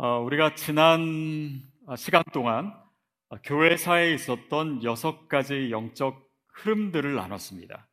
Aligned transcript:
어, 0.00 0.20
우리가 0.20 0.54
지난 0.54 1.60
시간 1.96 2.22
동안 2.32 2.72
교회사에 3.42 4.14
있었던 4.14 4.84
여섯 4.84 5.26
가지 5.26 5.72
영적 5.72 6.24
흐름들을 6.52 7.16
나눴습니다. 7.16 7.88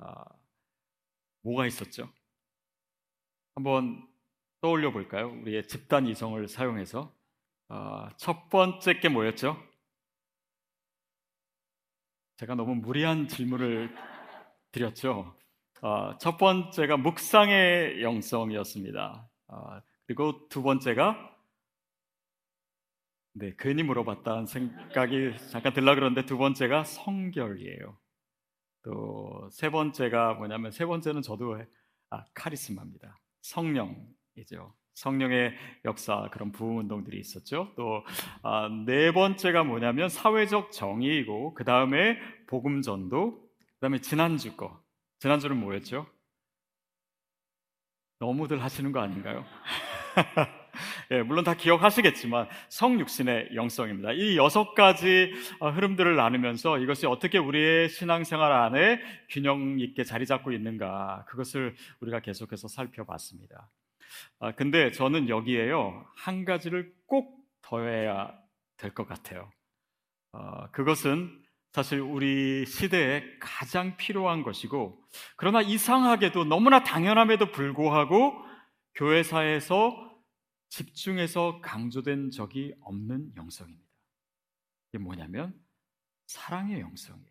아, 0.00 0.24
뭐가 1.40 1.66
있었죠? 1.68 2.12
한번 3.54 4.06
떠올려 4.60 4.92
볼까요? 4.92 5.30
우리의 5.40 5.66
집단 5.68 6.06
이성을 6.06 6.46
사용해서 6.48 7.16
아, 7.68 8.10
첫 8.18 8.50
번째 8.50 9.00
게 9.00 9.08
뭐였죠? 9.08 9.56
제가 12.36 12.56
너무 12.56 12.74
무리한 12.74 13.26
질문을 13.26 13.90
드렸죠. 14.70 15.34
아, 15.80 16.18
첫 16.18 16.36
번째가 16.36 16.98
묵상의 16.98 18.02
영성이었습니다. 18.02 19.30
아, 20.06 20.08
그리고 20.08 20.48
두 20.48 20.62
번째가 20.62 21.36
네, 23.34 23.54
괜히 23.58 23.82
물어봤다는 23.82 24.46
생각이 24.46 25.34
잠깐 25.50 25.74
들라 25.74 25.94
그러는데 25.94 26.24
두 26.24 26.38
번째가 26.38 26.84
성결이에요. 26.84 27.98
또 28.82 29.48
세 29.50 29.70
번째가 29.70 30.34
뭐냐면 30.34 30.70
세 30.70 30.86
번째는 30.86 31.22
저도 31.22 31.58
아, 32.10 32.24
카리스마입니다. 32.34 33.18
성령이죠. 33.42 34.74
성령의 34.94 35.54
역사 35.84 36.28
그런 36.32 36.52
부흥 36.52 36.78
운동들이 36.78 37.18
있었죠. 37.18 37.72
또네 37.76 38.04
아, 38.42 39.12
번째가 39.12 39.64
뭐냐면 39.64 40.08
사회적 40.08 40.72
정의이고 40.72 41.54
그 41.54 41.64
다음에 41.64 42.18
복음 42.46 42.80
전도, 42.82 43.40
그 43.58 43.80
다음에 43.80 44.00
지난주 44.00 44.56
거. 44.56 44.82
지난주는 45.18 45.56
뭐였죠? 45.56 46.06
너무들 48.18 48.62
하시는 48.62 48.92
거 48.92 49.00
아닌가요? 49.00 49.44
예, 51.10 51.22
물론 51.22 51.44
다 51.44 51.54
기억하시겠지만 51.54 52.48
성육신의 52.68 53.50
영성입니다. 53.54 54.12
이 54.12 54.36
여섯 54.36 54.74
가지 54.74 55.32
어, 55.60 55.70
흐름들을 55.70 56.16
나누면서 56.16 56.78
이것이 56.78 57.06
어떻게 57.06 57.38
우리의 57.38 57.88
신앙생활 57.88 58.52
안에 58.52 59.00
균형 59.30 59.78
있게 59.78 60.04
자리 60.04 60.26
잡고 60.26 60.52
있는가 60.52 61.24
그것을 61.28 61.74
우리가 62.00 62.20
계속해서 62.20 62.68
살펴봤습니다. 62.68 63.70
아, 64.40 64.52
근데 64.52 64.90
저는 64.92 65.28
여기에요 65.28 66.06
한 66.16 66.44
가지를 66.44 66.92
꼭 67.06 67.38
더해야 67.62 68.32
될 68.78 68.92
것 68.94 69.06
같아요. 69.06 69.50
어, 70.32 70.70
그것은 70.72 71.30
사실 71.76 72.00
우리 72.00 72.64
시대에 72.64 73.22
가장 73.38 73.98
필요한 73.98 74.42
것이고 74.42 74.98
그러나 75.36 75.60
이상하게도 75.60 76.46
너무나 76.46 76.82
당연함에도 76.82 77.52
불구하고 77.52 78.32
교회사에서 78.94 79.94
집중해서 80.70 81.60
강조된 81.60 82.30
적이 82.30 82.72
없는 82.80 83.32
영성입니다. 83.36 83.84
이게 84.88 85.04
뭐냐면 85.04 85.52
사랑의 86.24 86.80
영성이에요. 86.80 87.26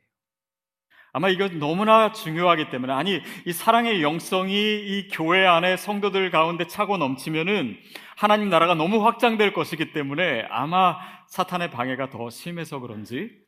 아마 1.13 1.29
이건 1.29 1.57
너무나 1.57 2.11
중요하기 2.11 2.69
때문에 2.69 2.93
아니 2.93 3.21
이 3.47 3.51
사랑의 3.51 4.03
영성이 4.03 4.53
이 4.53 5.07
교회 5.11 5.43
안에 5.43 5.75
성도들 5.75 6.29
가운데 6.29 6.67
차고 6.67 6.97
넘치면은 6.97 7.79
하나님 8.15 8.49
나라가 8.49 8.75
너무 8.75 9.03
확장될 9.03 9.53
것이기 9.53 9.91
때문에 9.91 10.45
아마 10.51 10.99
사탄의 11.29 11.71
방해가 11.71 12.11
더 12.11 12.29
심해서 12.29 12.79
그런지 12.79 13.43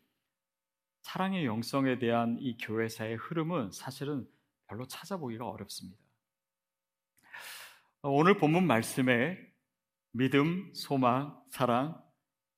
사랑의 1.07 1.45
영성에 1.45 1.99
대한 1.99 2.37
이 2.41 2.57
교회사의 2.57 3.15
흐름은 3.15 3.71
사실은 3.71 4.27
별로 4.67 4.85
찾아보기가 4.87 5.47
어렵습니다. 5.47 5.97
오늘 8.01 8.37
본문 8.37 8.67
말씀에 8.67 9.37
믿음, 10.11 10.69
소망, 10.73 11.41
사랑 11.49 11.97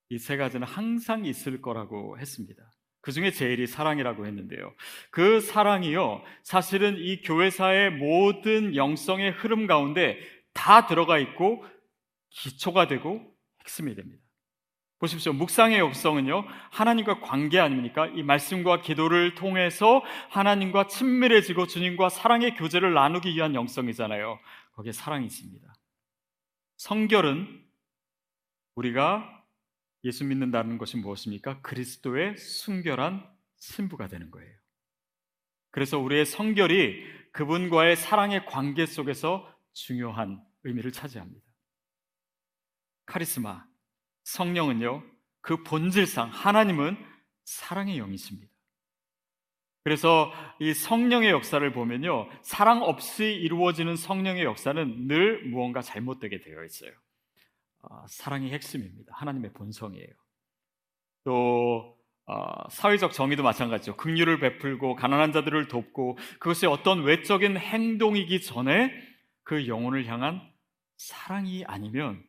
이 0.09 0.18
세 0.18 0.35
가지는 0.35 0.66
항상 0.66 1.25
있을 1.25 1.62
거라고 1.62 2.18
했습니다. 2.18 2.72
그 3.01 3.12
중에 3.12 3.29
제일이 3.29 3.68
사랑이라고 3.68 4.25
했는데요. 4.25 4.73
그 5.12 5.41
사랑이요, 5.41 6.23
사실은 6.41 6.97
이 6.97 7.22
교회사의 7.22 7.91
모든 7.91 8.75
영성의 8.75 9.29
흐름 9.29 9.68
가운데 9.68 10.18
다 10.53 10.88
들어가 10.88 11.19
있고 11.19 11.63
기초가 12.31 12.88
되고 12.88 13.31
핵심이 13.62 13.94
됩니다. 13.94 14.28
보십시오. 14.99 15.31
묵상의 15.31 15.79
역성은요, 15.79 16.45
하나님과 16.71 17.21
관계 17.21 17.57
아닙니까? 17.57 18.07
이 18.07 18.21
말씀과 18.21 18.81
기도를 18.81 19.33
통해서 19.33 20.03
하나님과 20.29 20.87
친밀해지고 20.87 21.67
주님과 21.67 22.09
사랑의 22.09 22.55
교제를 22.55 22.93
나누기 22.93 23.33
위한 23.33 23.55
영성이잖아요. 23.55 24.39
거기에 24.73 24.91
사랑이 24.91 25.25
있습니다. 25.25 25.73
성결은 26.77 27.65
우리가 28.75 29.45
예수 30.03 30.25
믿는다는 30.25 30.77
것이 30.77 30.97
무엇입니까? 30.97 31.61
그리스도의 31.61 32.37
순결한 32.37 33.25
신부가 33.57 34.07
되는 34.07 34.29
거예요. 34.31 34.53
그래서 35.71 35.97
우리의 35.97 36.25
성결이 36.25 37.31
그분과의 37.31 37.95
사랑의 37.95 38.45
관계 38.45 38.85
속에서 38.85 39.49
중요한 39.71 40.43
의미를 40.63 40.91
차지합니다. 40.91 41.45
카리스마, 43.05 43.69
성령은요, 44.34 45.03
그 45.41 45.63
본질상 45.63 46.29
하나님은 46.29 46.97
사랑의 47.45 47.97
영이십니다. 47.97 48.51
그래서 49.84 50.31
이 50.59 50.73
성령의 50.73 51.31
역사를 51.31 51.72
보면요. 51.72 52.29
사랑 52.44 52.84
없이 52.84 53.25
이루어지는 53.25 53.95
성령의 53.95 54.44
역사는 54.44 55.07
늘 55.07 55.47
무언가 55.47 55.81
잘못되게 55.81 56.41
되어 56.41 56.63
있어요. 56.63 56.91
어, 57.81 58.06
사랑이 58.07 58.51
핵심입니다. 58.51 59.13
하나님의 59.16 59.53
본성이에요. 59.53 60.13
또 61.23 61.97
어, 62.25 62.69
사회적 62.69 63.13
정의도 63.13 63.41
마찬가지죠. 63.41 63.96
긍휼을 63.96 64.40
베풀고 64.40 64.96
가난한 64.96 65.31
자들을 65.31 65.67
돕고 65.69 66.19
그것이 66.40 66.67
어떤 66.67 67.01
외적인 67.01 67.57
행동이기 67.57 68.41
전에 68.41 68.94
그 69.44 69.67
영혼을 69.67 70.06
향한 70.06 70.40
사랑이 70.97 71.63
아니면 71.66 72.28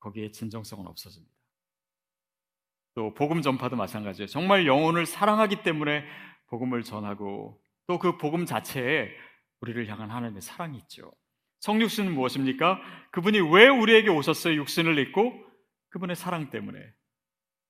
거기에 0.00 0.30
진정성은 0.30 0.86
없어집니다. 0.86 1.34
또 2.94 3.14
복음 3.14 3.40
전파도 3.42 3.76
마찬가지예요. 3.76 4.26
정말 4.26 4.66
영혼을 4.66 5.06
사랑하기 5.06 5.62
때문에 5.62 6.04
복음을 6.48 6.82
전하고 6.82 7.62
또 7.86 7.98
그 7.98 8.18
복음 8.18 8.46
자체에 8.46 9.10
우리를 9.60 9.88
향한 9.88 10.10
하나님의 10.10 10.42
사랑이 10.42 10.78
있죠. 10.78 11.12
성육신은 11.60 12.14
무엇입니까? 12.14 12.80
그분이 13.10 13.40
왜 13.52 13.68
우리에게 13.68 14.08
오셨어요? 14.08 14.54
육신을 14.54 14.98
입고 14.98 15.34
그분의 15.90 16.16
사랑 16.16 16.50
때문에. 16.50 16.78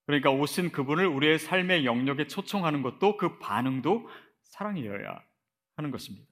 그러니까 0.07 0.31
오신 0.31 0.73
그분을 0.73 1.07
우리의 1.07 1.39
삶의 1.39 1.87
영역에 1.87 2.27
초청하는 2.27 2.83
것도 2.83 3.17
그 3.17 3.39
반응도 3.39 4.09
사랑이어야 4.45 5.25
하는 5.77 5.91
것입니다. 5.91 6.29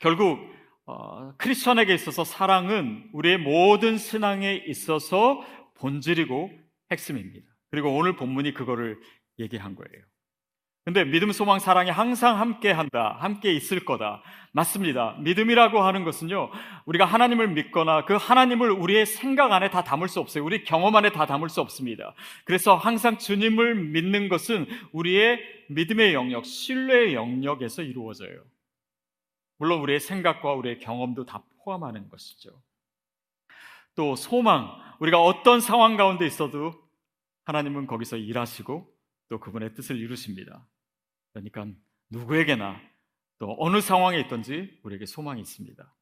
결국 0.00 0.40
어, 0.90 1.32
크리스천에게 1.36 1.94
있어서 1.94 2.24
사랑은 2.24 3.08
우리의 3.12 3.38
모든 3.38 3.96
신앙에 3.96 4.64
있어서 4.66 5.40
본질이고 5.78 6.50
핵심입니다. 6.90 7.46
그리고 7.70 7.94
오늘 7.94 8.16
본문이 8.16 8.54
그거를 8.54 8.98
얘기한 9.38 9.76
거예요. 9.76 10.04
근데 10.84 11.04
믿음, 11.04 11.30
소망, 11.30 11.60
사랑이 11.60 11.90
항상 11.90 12.40
함께 12.40 12.72
한다. 12.72 13.16
함께 13.20 13.52
있을 13.52 13.84
거다. 13.84 14.22
맞습니다. 14.52 15.16
믿음이라고 15.20 15.80
하는 15.80 16.02
것은요, 16.02 16.50
우리가 16.86 17.04
하나님을 17.04 17.48
믿거나 17.48 18.06
그 18.06 18.16
하나님을 18.16 18.72
우리의 18.72 19.06
생각 19.06 19.52
안에 19.52 19.70
다 19.70 19.84
담을 19.84 20.08
수 20.08 20.18
없어요. 20.18 20.44
우리 20.44 20.64
경험 20.64 20.96
안에 20.96 21.12
다 21.12 21.26
담을 21.26 21.48
수 21.48 21.60
없습니다. 21.60 22.14
그래서 22.44 22.74
항상 22.74 23.18
주님을 23.18 23.76
믿는 23.76 24.28
것은 24.28 24.66
우리의 24.90 25.38
믿음의 25.68 26.14
영역, 26.14 26.44
신뢰의 26.44 27.14
영역에서 27.14 27.82
이루어져요. 27.82 28.42
물론 29.60 29.80
우리의 29.80 30.00
생각과 30.00 30.54
우리의 30.54 30.78
경험도 30.78 31.26
다 31.26 31.44
포함하는 31.58 32.08
것이죠. 32.08 32.62
또 33.94 34.16
소망, 34.16 34.70
우리가 35.00 35.22
어떤 35.22 35.60
상황 35.60 35.98
가운데 35.98 36.26
있어도 36.26 36.72
하나님은 37.44 37.86
거기서 37.86 38.16
일하시고 38.16 38.90
또 39.28 39.38
그분의 39.38 39.74
뜻을 39.74 39.98
이루십니다. 39.98 40.66
그러니까 41.32 41.66
누구에게나 42.08 42.80
또 43.38 43.54
어느 43.58 43.82
상황에 43.82 44.18
있든지 44.20 44.80
우리에게 44.82 45.04
소망이 45.04 45.42
있습니다. 45.42 45.94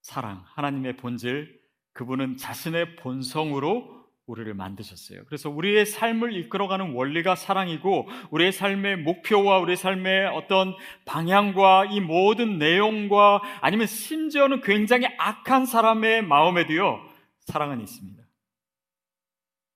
사랑, 0.00 0.42
하나님의 0.46 0.96
본질, 0.96 1.60
그분은 1.92 2.38
자신의 2.38 2.96
본성으로 2.96 3.97
우리를 4.28 4.52
만드셨어요. 4.54 5.24
그래서 5.24 5.50
우리의 5.50 5.86
삶을 5.86 6.34
이끌어가는 6.34 6.92
원리가 6.92 7.34
사랑이고, 7.34 8.08
우리의 8.30 8.52
삶의 8.52 8.98
목표와 8.98 9.58
우리의 9.58 9.76
삶의 9.76 10.26
어떤 10.26 10.74
방향과 11.06 11.86
이 11.86 12.00
모든 12.00 12.58
내용과 12.58 13.40
아니면 13.62 13.86
심지어는 13.86 14.60
굉장히 14.60 15.06
악한 15.18 15.66
사람의 15.66 16.22
마음에도요, 16.22 17.00
사랑은 17.40 17.80
있습니다. 17.80 18.22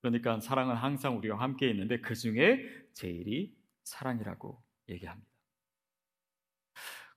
그러니까 0.03 0.41
사랑은 0.41 0.75
항상 0.77 1.17
우리와 1.17 1.41
함께 1.41 1.71
있는데 1.71 2.01
그 2.01 2.15
중에 2.15 2.61
제일이 2.93 3.55
사랑이라고 3.85 4.63
얘기합니다. 4.91 5.29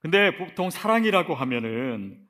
근데 0.02 0.38
보통 0.38 0.70
사랑이라고 0.70 1.34
하면은 1.34 2.24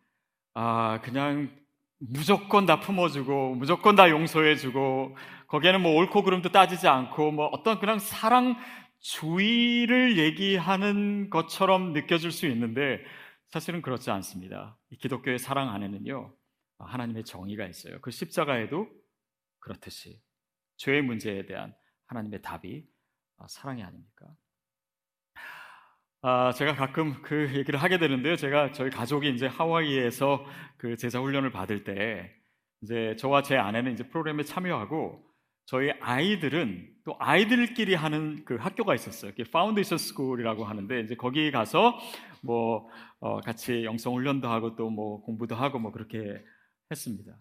아 0.54 1.02
그냥 1.04 1.54
무조건 2.00 2.66
다 2.66 2.80
품어주고 2.80 3.56
무조건 3.56 3.96
다 3.96 4.10
용서해주고 4.10 5.16
거기에는 5.48 5.82
뭐 5.82 5.96
옳고 5.96 6.24
그름도 6.24 6.52
따지지 6.52 6.88
않고 6.88 7.32
뭐 7.32 7.48
어떤 7.48 7.80
그냥 7.80 8.00
사랑 8.00 8.56
주의를 9.00 10.18
얘기하는 10.18 11.30
것처럼 11.30 11.94
느껴질 11.94 12.32
수 12.32 12.48
있는데 12.48 13.00
사실은 13.48 13.82
그렇지 13.82 14.12
않습니다. 14.12 14.78
기독교의 15.00 15.40
사랑 15.40 15.70
안에는요 15.70 16.34
하나님의 16.80 17.24
정의가 17.24 17.66
있어요. 17.68 18.02
그 18.02 18.12
십자가에도 18.12 18.88
그렇듯이 19.60 20.22
죄의 20.78 21.02
문제에 21.04 21.46
대한 21.46 21.74
하나님의 22.08 22.42
답이 22.42 22.86
사랑이 23.48 23.84
아닙니까? 23.84 24.28
아, 26.28 26.52
제가 26.54 26.74
가끔 26.74 27.22
그 27.22 27.52
얘기를 27.54 27.80
하게 27.80 28.00
되는데요. 28.00 28.36
제가 28.36 28.72
저희 28.72 28.90
가족이 28.90 29.30
이제 29.30 29.46
하와이에서 29.46 30.44
그 30.76 30.98
제자 30.98 31.20
훈련을 31.22 31.52
받을 31.52 31.84
때 31.84 32.32
이제 32.82 33.16
저와 33.20 33.44
제 33.44 33.58
아내는 33.58 33.94
이제 33.94 34.10
프로그램에 34.10 34.42
참여하고 34.42 35.24
저희 35.68 35.92
아이들은 36.02 36.90
또 37.06 37.16
아이들끼리 37.20 37.94
하는 37.94 38.44
그 38.44 38.56
학교가 38.56 38.96
있었어요. 38.96 39.34
Foundation 39.52 40.00
School이라고 40.00 40.66
하는데 40.66 41.00
이제 41.02 41.14
거기 41.16 41.52
가서 41.52 42.00
뭐 42.42 42.90
어, 43.20 43.40
같이 43.42 43.84
영성 43.84 44.16
훈련도 44.16 44.48
하고 44.50 44.76
또 44.76 44.90
뭐 44.90 45.22
공부도 45.22 45.54
하고 45.54 45.78
뭐 45.78 45.92
그렇게 45.92 46.18
했습니다. 46.90 47.38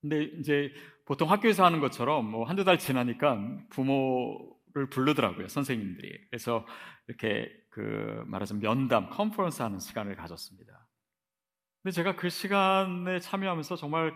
근데 0.00 0.24
이제 0.40 0.72
보통 1.04 1.30
학교에서 1.30 1.64
하는 1.64 1.78
것처럼 1.78 2.28
뭐 2.28 2.44
한두 2.46 2.64
달 2.64 2.80
지나니까 2.80 3.38
부모 3.70 4.55
를 4.76 4.90
부르더라고요, 4.90 5.48
선생님들이. 5.48 6.28
그래서 6.28 6.66
이렇게 7.08 7.50
그 7.70 8.22
말하자면 8.26 8.60
면담, 8.60 9.08
컨퍼런스 9.08 9.62
하는 9.62 9.78
시간을 9.78 10.16
가졌습니다. 10.16 10.86
근데 11.82 11.94
제가 11.94 12.14
그 12.16 12.28
시간에 12.28 13.18
참여하면서 13.18 13.76
정말 13.76 14.12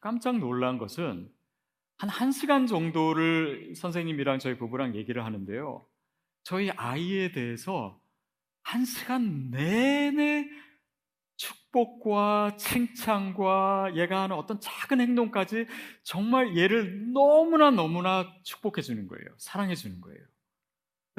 깜짝 0.00 0.38
놀란 0.38 0.78
것은 0.78 1.30
한 1.98 2.10
1시간 2.10 2.66
정도를 2.66 3.76
선생님이랑 3.76 4.40
저희 4.40 4.58
부부랑 4.58 4.96
얘기를 4.96 5.24
하는데요. 5.24 5.86
저희 6.42 6.70
아이에 6.70 7.30
대해서 7.30 8.00
1시간 8.64 9.50
내내 9.50 10.48
축복과 11.72 12.56
칭찬과 12.58 13.96
얘가 13.96 14.22
하는 14.22 14.36
어떤 14.36 14.60
작은 14.60 15.00
행동까지 15.00 15.66
정말 16.02 16.56
얘를 16.56 17.12
너무나 17.12 17.70
너무나 17.70 18.32
축복해 18.44 18.82
주는 18.82 19.08
거예요. 19.08 19.24
사랑해 19.38 19.74
주는 19.74 20.00
거예요. 20.00 20.20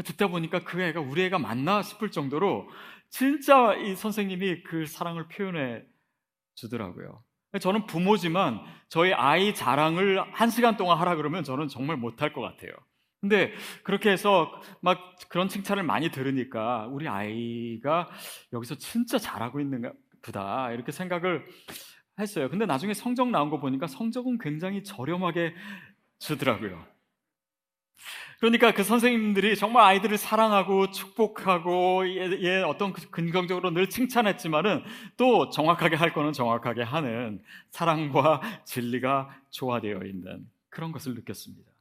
듣다 0.06 0.28
보니까 0.28 0.64
그 0.64 0.82
애가 0.82 1.02
우리 1.02 1.24
애가 1.24 1.40
맞나 1.40 1.82
싶을 1.82 2.12
정도로 2.12 2.70
진짜 3.10 3.76
이 3.76 3.96
선생님이 3.96 4.64
그 4.64 4.86
사랑을 4.86 5.28
표현해 5.28 5.84
주더라고요. 6.56 7.24
저는 7.60 7.86
부모지만 7.86 8.60
저희 8.90 9.14
아이 9.14 9.54
자랑을 9.54 10.22
한 10.34 10.50
시간 10.50 10.78
동안 10.78 10.98
하라 10.98 11.16
그러면 11.16 11.44
저는 11.44 11.68
정말 11.68 11.98
못할 11.98 12.34
것 12.34 12.42
같아요. 12.42 12.72
근데 13.22 13.54
그렇게 13.84 14.10
해서 14.12 14.52
막 14.82 15.16
그런 15.30 15.48
칭찬을 15.48 15.84
많이 15.84 16.10
들으니까 16.10 16.88
우리 16.88 17.08
아이가 17.08 18.10
여기서 18.52 18.76
진짜 18.76 19.18
잘하고 19.18 19.62
있는가 19.62 19.94
보다 20.24 20.72
이렇게 20.72 20.92
생각을 20.92 21.46
했어요. 22.20 22.50
근데 22.50 22.66
나중에 22.66 22.94
성적 22.94 23.30
나온 23.30 23.50
거 23.50 23.60
보니까 23.60 23.88
성적은 23.88 24.40
굉장히 24.40 24.84
저렴하게 24.84 25.54
주더라고요. 26.20 26.84
그러니까 28.40 28.74
그 28.74 28.84
선생님들이 28.84 29.56
정말 29.56 29.84
아이들을 29.84 30.18
사랑하고 30.18 30.92
축복하고 30.92 32.06
얘, 32.10 32.44
얘 32.44 32.62
어떤 32.62 32.92
그 32.92 33.10
근경적으로 33.10 33.72
늘 33.72 33.88
칭찬했지만은 33.88 34.84
또 35.16 35.50
정확하게 35.50 35.96
할 35.96 36.12
거는 36.12 36.34
정확하게 36.34 36.84
하는 36.84 37.42
사랑과 37.70 38.42
진리가 38.66 39.30
조화되어 39.50 40.02
있는 40.04 40.46
그런 40.70 40.92
것을 40.92 41.14
느꼈습니다. 41.14 41.72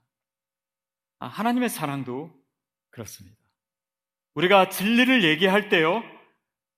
아, 1.19 1.27
하나님의 1.27 1.69
사랑도 1.69 2.31
그렇습니다. 2.91 3.37
우리가 4.35 4.69
진리를 4.69 5.25
얘기할 5.25 5.69
때요, 5.69 6.03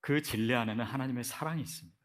그 0.05 0.21
진리 0.21 0.53
안에는 0.53 0.85
하나님의 0.85 1.23
사랑이 1.23 1.63
있습니다. 1.63 1.97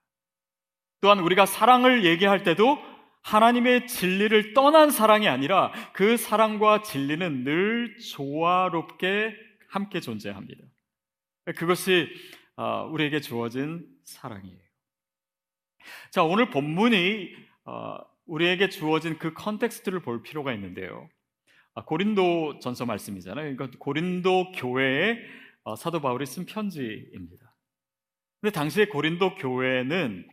또한 1.02 1.18
우리가 1.18 1.44
사랑을 1.44 2.06
얘기할 2.06 2.44
때도 2.44 2.78
하나님의 3.20 3.88
진리를 3.88 4.54
떠난 4.54 4.90
사랑이 4.90 5.28
아니라 5.28 5.70
그 5.92 6.16
사랑과 6.16 6.80
진리는 6.80 7.44
늘 7.44 7.98
조화롭게 7.98 9.36
함께 9.68 10.00
존재합니다. 10.00 10.64
그것이 11.56 12.08
어, 12.56 12.88
우리에게 12.90 13.20
주어진 13.20 13.86
사랑이에요. 14.04 14.58
자, 16.10 16.22
오늘 16.22 16.48
본문이 16.48 17.34
어, 17.66 17.98
우리에게 18.24 18.70
주어진 18.70 19.18
그 19.18 19.34
context를 19.34 20.00
볼 20.00 20.22
필요가 20.22 20.54
있는데요. 20.54 21.10
아, 21.74 21.84
고린도 21.84 22.60
전서 22.60 22.86
말씀이잖아요. 22.86 23.54
그러니까 23.54 23.78
고린도 23.78 24.52
교회에 24.52 25.18
어, 25.64 25.76
사도 25.76 26.00
바울이 26.00 26.24
쓴 26.24 26.46
편지입니다. 26.46 27.49
근데 28.40 28.52
당시에 28.52 28.86
고린도 28.86 29.34
교회는 29.36 30.26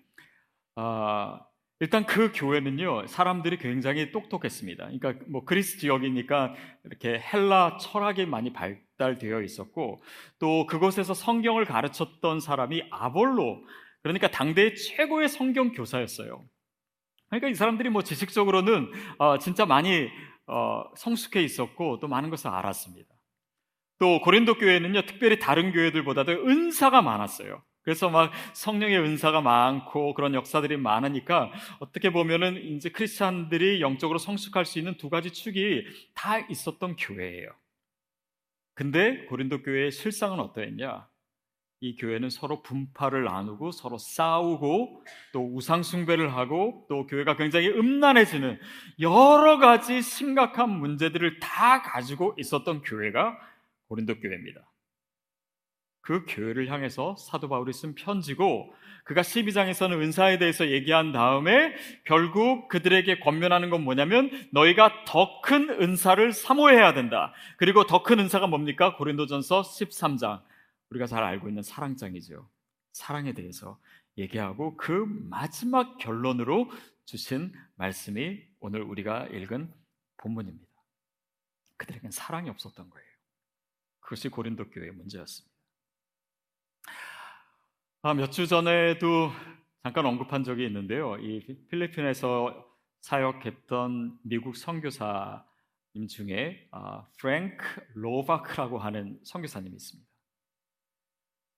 일단 1.79 2.05
그 2.05 2.31
교회는요, 2.33 3.05
사람들이 3.07 3.57
굉장히 3.57 4.11
똑똑했습니다. 4.11 4.85
그러니까 4.85 5.13
뭐 5.27 5.45
그리스 5.45 5.77
지역이니까 5.77 6.55
이렇게 6.85 7.19
헬라 7.19 7.77
철학이 7.79 8.25
많이 8.25 8.51
발달되어 8.51 9.43
있었고, 9.43 10.01
또 10.39 10.65
그곳에서 10.65 11.13
성경을 11.13 11.65
가르쳤던 11.65 12.39
사람이 12.39 12.83
아볼로, 12.89 13.63
그러니까 14.01 14.31
당대의 14.31 14.75
최고의 14.75 15.29
성경 15.29 15.71
교사였어요. 15.71 16.43
그러니까 17.29 17.49
이 17.49 17.53
사람들이 17.53 17.89
뭐 17.89 18.01
지식적으로는 18.01 18.91
어, 19.19 19.37
진짜 19.37 19.65
많이 19.67 20.09
어, 20.47 20.83
성숙해 20.95 21.43
있었고, 21.43 21.99
또 21.99 22.07
많은 22.07 22.31
것을 22.31 22.49
알았습니다. 22.49 23.13
또 23.99 24.21
고린도 24.21 24.55
교회는요, 24.55 25.03
특별히 25.03 25.37
다른 25.37 25.71
교회들보다도 25.71 26.31
은사가 26.31 27.03
많았어요. 27.03 27.61
그래서 27.87 28.09
막 28.09 28.33
성령의 28.51 28.99
은사가 28.99 29.39
많고 29.39 30.13
그런 30.13 30.33
역사들이 30.33 30.75
많으니까 30.75 31.53
어떻게 31.79 32.11
보면은 32.11 32.61
이제 32.75 32.89
크리스찬들이 32.89 33.79
영적으로 33.79 34.19
성숙할 34.19 34.65
수 34.65 34.77
있는 34.77 34.97
두 34.97 35.09
가지 35.09 35.31
축이 35.31 35.85
다 36.13 36.37
있었던 36.37 36.97
교회예요. 36.97 37.49
근데 38.73 39.23
고린도 39.27 39.61
교회의 39.61 39.93
실상은 39.93 40.41
어떠했냐? 40.41 41.07
이 41.79 41.95
교회는 41.95 42.29
서로 42.29 42.61
분파를 42.61 43.23
나누고 43.23 43.71
서로 43.71 43.97
싸우고 43.97 45.05
또 45.31 45.55
우상숭배를 45.55 46.35
하고 46.35 46.85
또 46.89 47.07
교회가 47.07 47.37
굉장히 47.37 47.69
음란해지는 47.69 48.59
여러 48.99 49.59
가지 49.59 50.01
심각한 50.01 50.71
문제들을 50.71 51.39
다 51.39 51.81
가지고 51.83 52.35
있었던 52.37 52.81
교회가 52.81 53.37
고린도 53.87 54.19
교회입니다. 54.19 54.67
그 56.07 56.23
교회를 56.25 56.71
향해서 56.71 57.17
사도 57.17 57.49
바울이 57.49 57.73
쓴 57.73 57.93
편지고 57.93 58.73
그가 59.03 59.23
12장에서는 59.23 59.91
은사에 60.01 60.37
대해서 60.37 60.69
얘기한 60.69 61.11
다음에 61.11 61.75
결국 62.05 62.69
그들에게 62.69 63.19
권면하는 63.19 63.69
건 63.69 63.83
뭐냐면 63.83 64.31
너희가 64.53 65.03
더 65.05 65.41
큰 65.41 65.69
은사를 65.69 66.31
사모해야 66.31 66.93
된다. 66.93 67.33
그리고 67.57 67.85
더 67.85 68.03
큰 68.03 68.19
은사가 68.19 68.47
뭡니까? 68.47 68.95
고린도전서 68.95 69.63
13장. 69.63 70.41
우리가 70.91 71.07
잘 71.07 71.25
알고 71.25 71.49
있는 71.49 71.61
사랑장이죠. 71.61 72.49
사랑에 72.93 73.33
대해서 73.33 73.77
얘기하고 74.17 74.77
그 74.77 75.05
마지막 75.29 75.97
결론으로 75.97 76.71
주신 77.03 77.51
말씀이 77.75 78.39
오늘 78.61 78.81
우리가 78.81 79.27
읽은 79.27 79.73
본문입니다. 80.15 80.71
그들에겐 81.75 82.11
사랑이 82.11 82.49
없었던 82.49 82.89
거예요. 82.89 83.07
그것이 83.99 84.29
고린도 84.29 84.69
교회의 84.69 84.91
문제였습니다. 84.93 85.56
아, 88.01 88.13
몇 88.13 88.31
주 88.31 88.47
전에도 88.47 89.31
잠깐 89.83 90.05
언급한 90.05 90.43
적이 90.43 90.65
있는데요. 90.67 91.17
이 91.17 91.45
필리핀에서 91.69 92.65
사역했던 93.01 94.19
미국 94.23 94.55
선교사님 94.55 96.07
중에 96.09 96.67
아, 96.71 97.05
프랭크 97.19 97.65
로바크라고 97.95 98.79
하는 98.79 99.19
선교사님이 99.23 99.75
있습니다. 99.75 100.09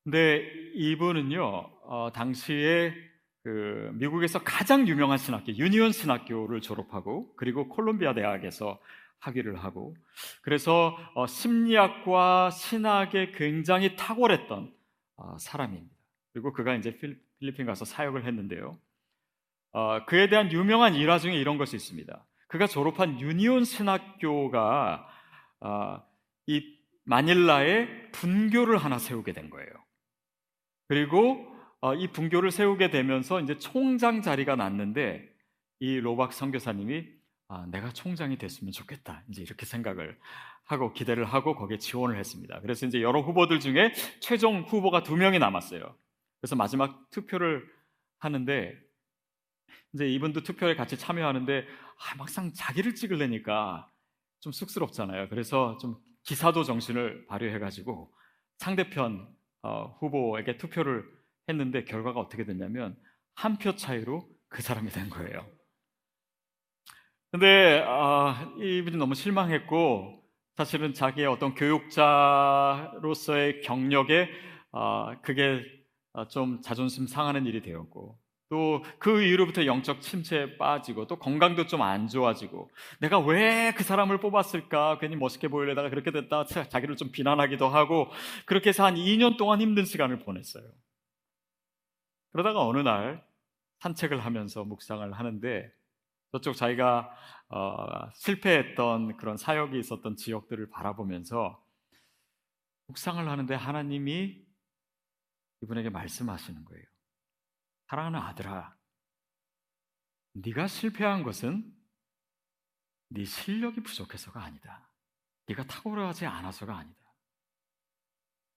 근데 0.04 0.50
이분은요, 0.76 1.44
어, 1.84 2.10
당시에 2.14 2.94
그 3.44 3.92
미국에서 3.94 4.40
가장 4.44 4.88
유명한 4.88 5.18
신학교, 5.18 5.52
유니온 5.54 5.92
신학교를 5.92 6.62
졸업하고 6.62 7.36
그리고 7.36 7.68
콜롬비아 7.70 8.14
대학에서 8.14 8.80
학위를 9.20 9.58
하고 9.64 9.96
그래서 10.42 10.98
어, 11.16 11.28
심리학과 11.28 12.50
신학에 12.52 13.32
굉장히 13.32 13.96
탁월했던 13.96 14.64
어, 14.64 14.79
사람입니다. 15.40 15.96
그리고 16.34 16.54
그가 16.54 16.76
이제 16.76 16.98
필리핀 17.40 17.66
가서 17.66 17.86
사역을 17.86 18.26
했는데요. 18.26 18.80
어, 19.72 20.06
그에 20.06 20.30
대한 20.30 20.52
유명한 20.52 20.96
일화 20.96 21.20
중에 21.20 21.36
이런 21.36 21.58
것이 21.58 21.76
있습니다. 21.76 22.26
그가 22.48 22.68
졸업한 22.68 23.20
유니온 23.20 23.64
신학교가 23.64 25.08
어, 25.62 26.04
이 26.48 26.78
마닐라에 27.04 28.12
분교를 28.12 28.78
하나 28.78 28.98
세우게 28.98 29.34
된 29.34 29.50
거예요. 29.50 29.70
그리고 30.88 31.46
어, 31.82 31.94
이 31.94 32.08
분교를 32.08 32.52
세우게 32.52 32.90
되면서 32.90 33.40
이제 33.40 33.58
총장 33.58 34.22
자리가 34.22 34.56
났는데 34.56 35.30
이 35.80 36.00
로박 36.00 36.34
선교사님이 36.34 37.19
아, 37.50 37.66
내가 37.68 37.92
총장이 37.92 38.38
됐으면 38.38 38.72
좋겠다. 38.72 39.24
이제 39.30 39.42
이렇게 39.42 39.66
생각을 39.66 40.18
하고 40.66 40.94
기대를 40.94 41.26
하고 41.26 41.56
거기에 41.56 41.80
지원을 41.80 42.18
했습니다. 42.20 42.60
그래서 42.62 42.86
이제 42.86 43.02
여러 43.02 43.22
후보들 43.22 43.60
중에 43.60 43.92
최종 44.22 44.62
후보가 44.62 45.04
두 45.04 45.18
명이 45.18 45.40
남았어요. 45.40 45.98
그래서 46.42 46.56
마지막 46.56 47.10
투표를 47.10 47.68
하는데 48.20 48.78
이제 49.94 50.08
이분도 50.08 50.44
투표에 50.44 50.76
같이 50.76 50.98
참여하는데 50.98 51.66
아, 51.68 52.16
막상 52.18 52.54
자기를 52.54 52.94
찍으려니까 52.96 53.92
좀 54.42 54.54
쑥스럽잖아요. 54.54 55.30
그래서 55.30 55.78
좀 55.80 55.98
기사도 56.24 56.64
정신을 56.64 57.26
발휘해가지고 57.28 58.14
상대편 58.60 59.28
어, 59.64 59.98
후보에게 60.00 60.58
투표를 60.58 61.04
했는데 61.50 61.84
결과가 61.84 62.20
어떻게 62.20 62.46
됐냐면 62.46 62.96
한 63.34 63.58
표 63.58 63.76
차이로 63.76 64.30
그 64.50 64.62
사람이 64.62 64.92
된 64.92 65.10
거예요. 65.10 65.59
근데 67.32 67.84
아, 67.88 68.52
이분이 68.60 68.98
너무 68.98 69.14
실망했고 69.16 70.24
사실은 70.58 70.94
자기의 70.94 71.28
어떤 71.28 71.54
교육자로서의 71.56 72.02
경력에 73.62 74.30
아, 74.72 75.18
그게 75.22 75.62
좀 76.30 76.62
자존심 76.62 77.08
상하는 77.08 77.46
일이 77.46 77.62
되었고 77.62 78.18
또 78.50 78.82
그 78.98 79.22
이후로부터 79.22 79.66
영적 79.66 80.02
침체에 80.02 80.58
빠지고 80.58 81.06
또 81.08 81.18
건강도 81.20 81.68
좀 81.68 81.82
안 81.84 82.08
좋아지고 82.08 82.72
내가 83.00 83.20
왜 83.20 83.72
그 83.78 83.84
사람을 83.84 84.20
뽑았을까 84.20 84.98
괜히 85.00 85.16
멋있게 85.16 85.48
보이려다가 85.50 85.90
그렇게 85.90 86.12
됐다 86.12 86.46
자기를 86.46 86.96
좀 86.98 87.12
비난하기도 87.12 87.68
하고 87.68 88.10
그렇게 88.48 88.70
해서 88.70 88.84
한 88.86 88.96
2년 88.98 89.38
동안 89.38 89.62
힘든 89.62 89.86
시간을 89.86 90.20
보냈어요. 90.20 90.64
그러다가 92.32 92.66
어느 92.66 92.80
날 92.80 93.24
산책을 93.82 94.20
하면서 94.20 94.64
묵상을 94.64 95.14
하는데 95.14 95.72
저쪽 96.32 96.56
자기가 96.56 97.10
어, 97.50 98.12
실패했던 98.14 99.18
그런 99.18 99.38
사역이 99.38 99.80
있었던 99.80 100.16
지역들을 100.16 100.70
바라보면서 100.70 101.66
묵상을 102.88 103.28
하는데 103.28 103.54
하나님이 103.56 104.46
이분에게 105.62 105.90
말씀하시는 105.90 106.66
거예요. 106.66 106.86
사랑하는 107.88 108.20
아들아, 108.20 108.76
네가 110.34 110.68
실패한 110.68 111.24
것은 111.24 111.76
네 113.10 113.26
실력이 113.26 113.82
부족해서가 113.82 114.44
아니다. 114.44 114.94
네가 115.48 115.66
탁월하지 115.66 116.28
않아서가 116.28 116.78
아니다. 116.78 117.00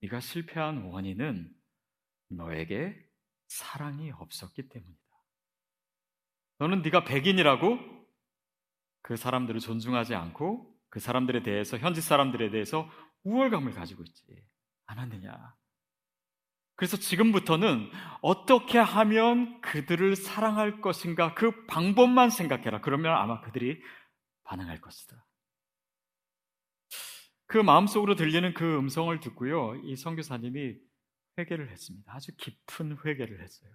네가 0.03 0.21
실패한 0.21 0.83
원인은 0.85 1.55
너에게 2.29 3.09
사랑이 3.49 4.11
없었기 4.11 4.69
때문이다. 4.69 5.12
너는 6.63 6.83
네가 6.83 7.03
백인이라고 7.03 7.77
그 9.03 9.17
사람들을 9.17 9.59
존중하지 9.59 10.15
않고 10.15 10.73
그 10.91 11.01
사람들에 11.01 11.43
대해서 11.43 11.77
현지 11.77 12.01
사람들에 12.01 12.51
대해서 12.51 12.89
우월감을 13.25 13.73
가지고 13.73 14.05
있지 14.05 14.23
않았느냐? 14.87 15.57
그래서 16.77 16.97
지금부터는 16.97 17.91
어떻게 18.21 18.79
하면 18.79 19.61
그들을 19.61 20.15
사랑할 20.15 20.81
것인가 20.81 21.35
그 21.35 21.67
방법만 21.67 22.31
생각해라. 22.31 22.81
그러면 22.81 23.17
아마 23.17 23.41
그들이 23.41 23.83
반응할 24.45 24.81
것이다. 24.81 25.27
그 27.47 27.59
마음속으로 27.59 28.15
들리는 28.15 28.55
그 28.55 28.79
음성을 28.79 29.19
듣고요. 29.19 29.75
이 29.85 29.97
선교사님이 29.97 30.77
회개를 31.39 31.73
했습니다. 31.73 32.15
아주 32.15 32.31
깊은 32.37 32.99
회개를 33.05 33.43
했어요. 33.43 33.73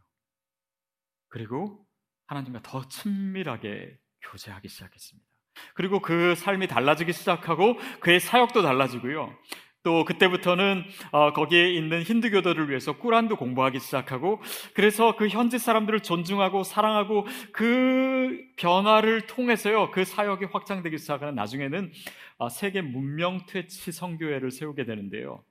그리고 1.28 1.87
하나님과 2.28 2.62
더 2.62 2.88
친밀하게 2.88 3.98
교제하기 4.22 4.68
시작했습니다. 4.68 5.28
그리고 5.74 6.02
그 6.02 6.36
삶이 6.36 6.68
달라지기 6.68 7.14
시작하고 7.14 7.78
그의 8.00 8.20
사역도 8.20 8.62
달라지고요. 8.62 9.36
또 9.84 10.04
그때부터는 10.04 10.84
어, 11.12 11.32
거기에 11.32 11.72
있는 11.72 12.02
힌두교도를 12.02 12.70
위해서 12.70 12.98
꾸란도 12.98 13.38
공부하기 13.38 13.80
시작하고 13.80 14.42
그래서 14.74 15.16
그 15.16 15.30
현지 15.30 15.58
사람들을 15.58 16.02
존중하고 16.02 16.64
사랑하고 16.64 17.26
그 17.54 18.38
변화를 18.58 19.28
통해서요 19.28 19.92
그 19.92 20.04
사역이 20.04 20.46
확장되기 20.46 20.98
시작하는 20.98 21.36
나중에는 21.36 21.94
어, 22.38 22.50
세계 22.50 22.82
문명 22.82 23.46
퇴치 23.46 23.94
성교회를 23.94 24.52
세우게 24.52 24.84
되는데요 24.84 25.46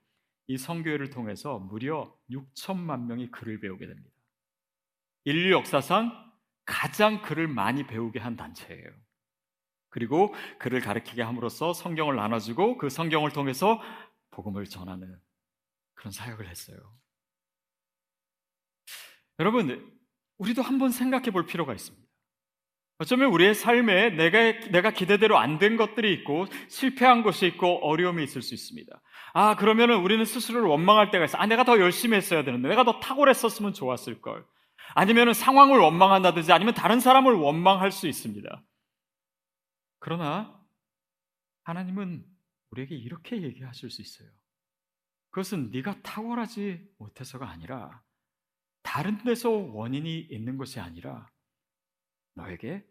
이 0.49 0.59
성교회를 0.59 1.09
통해서 1.09 1.59
무려 1.59 2.15
6천만 2.31 3.07
명이 3.07 3.31
글을 3.31 3.61
배우게 3.61 3.87
됩니다. 3.87 4.11
인류 5.25 5.53
역사상 5.53 6.26
가장 6.67 7.23
글을 7.23 7.49
많이 7.49 7.87
배우게 7.87 8.19
한 8.19 8.37
단체예요. 8.37 8.91
그리고 9.89 10.35
글을 10.59 10.81
가르치게 10.81 11.23
함으로써 11.23 11.73
성경을 11.73 12.17
나눠주고 12.17 12.77
그 12.77 12.91
성경을 12.91 13.31
통해서 13.31 13.81
복음을 14.33 14.67
전하는 14.67 15.19
그런 15.95 16.13
사역을 16.13 16.49
했어요. 16.49 16.77
여러분, 19.39 19.91
우리도 20.39 20.61
한번 20.63 20.91
생각해 20.91 21.31
볼 21.31 21.47
필요가 21.47 21.73
있습니다. 21.73 22.07
어쩌면 22.99 23.31
우리의 23.31 23.55
삶에 23.55 24.11
내가, 24.11 24.69
내가 24.71 24.91
기대대로 24.91 25.39
안 25.39 25.59
된 25.59 25.77
것들이 25.77 26.13
있고, 26.15 26.47
실패한 26.69 27.23
것이 27.23 27.47
있고, 27.47 27.87
어려움이 27.87 28.25
있을 28.25 28.41
수 28.41 28.55
있습니다. 28.55 29.01
아, 29.35 29.57
그러면은 29.57 30.01
우리는 30.01 30.25
스스로를 30.25 30.67
원망할 30.67 31.11
때가 31.11 31.27
있어. 31.27 31.37
아, 31.37 31.47
내가 31.47 31.65
더 31.65 31.79
열심히 31.79 32.17
했어야 32.17 32.43
되는데, 32.43 32.69
내가 32.69 32.85
더 32.85 32.99
탁월했었으면 33.01 33.75
좋았을 33.75 34.23
걸. 34.23 34.47
아니면은 34.95 35.35
상황을 35.35 35.79
원망한다든지, 35.79 36.53
아니면 36.53 36.75
다른 36.75 37.01
사람을 37.01 37.35
원망할 37.35 37.93
수 37.93 38.07
있습니다. 38.07 38.65
그러나, 39.99 40.65
하나님은 41.65 42.25
우리에게 42.71 42.95
이렇게 42.95 43.43
얘기하실 43.43 43.91
수 43.91 44.03
있어요. 44.03 44.31
그것은 45.31 45.71
네가 45.71 46.01
탁월하지 46.03 46.89
못해서가 46.99 47.49
아니라 47.49 48.03
다른 48.83 49.23
데서 49.25 49.51
원인이 49.51 50.21
있는 50.31 50.57
것이 50.57 50.81
아니라 50.81 51.29
너에게 52.35 52.87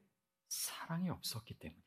사랑이 0.49 1.09
없었기 1.09 1.57
때문이다. 1.57 1.85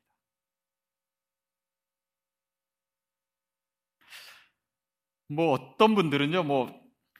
뭐 5.30 5.52
어떤 5.52 5.94
분들은요, 5.94 6.42
뭐 6.44 6.68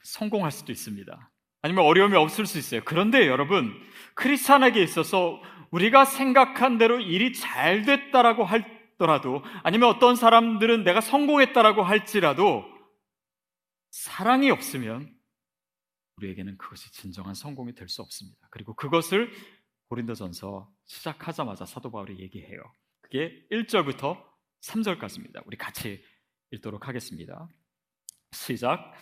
성공할 0.03 0.51
수도 0.51 0.71
있습니다. 0.71 1.31
아니면 1.61 1.85
어려움이 1.85 2.15
없을 2.15 2.45
수 2.45 2.57
있어요. 2.57 2.81
그런데 2.85 3.27
여러분, 3.27 3.73
크리스찬에게 4.15 4.81
있어서 4.83 5.41
우리가 5.71 6.05
생각한 6.05 6.77
대로 6.77 6.99
일이 6.99 7.33
잘 7.33 7.83
됐다라고 7.83 8.43
할 8.43 8.79
더라도 8.97 9.43
아니면 9.63 9.89
어떤 9.89 10.15
사람들은 10.17 10.83
내가 10.83 10.99
성공했다라고 10.99 11.83
할지라도 11.83 12.65
사랑이 13.91 14.51
없으면 14.51 15.09
우리에게는 16.17 16.57
그것이 16.57 16.91
진정한 16.91 17.33
성공이 17.33 17.75
될 17.75 17.87
수 17.87 18.01
없습니다. 18.01 18.47
그리고 18.51 18.75
그것을 18.75 19.31
고린도전서 19.87 20.69
시작하자마자 20.85 21.65
사도 21.65 21.89
바울이 21.91 22.19
얘기해요. 22.19 22.61
그게 23.01 23.47
1절부터 23.51 24.21
3절까지입니다. 24.61 25.43
우리 25.45 25.55
같이 25.57 26.03
읽도록 26.51 26.87
하겠습니다. 26.87 27.47
시작. 28.33 28.93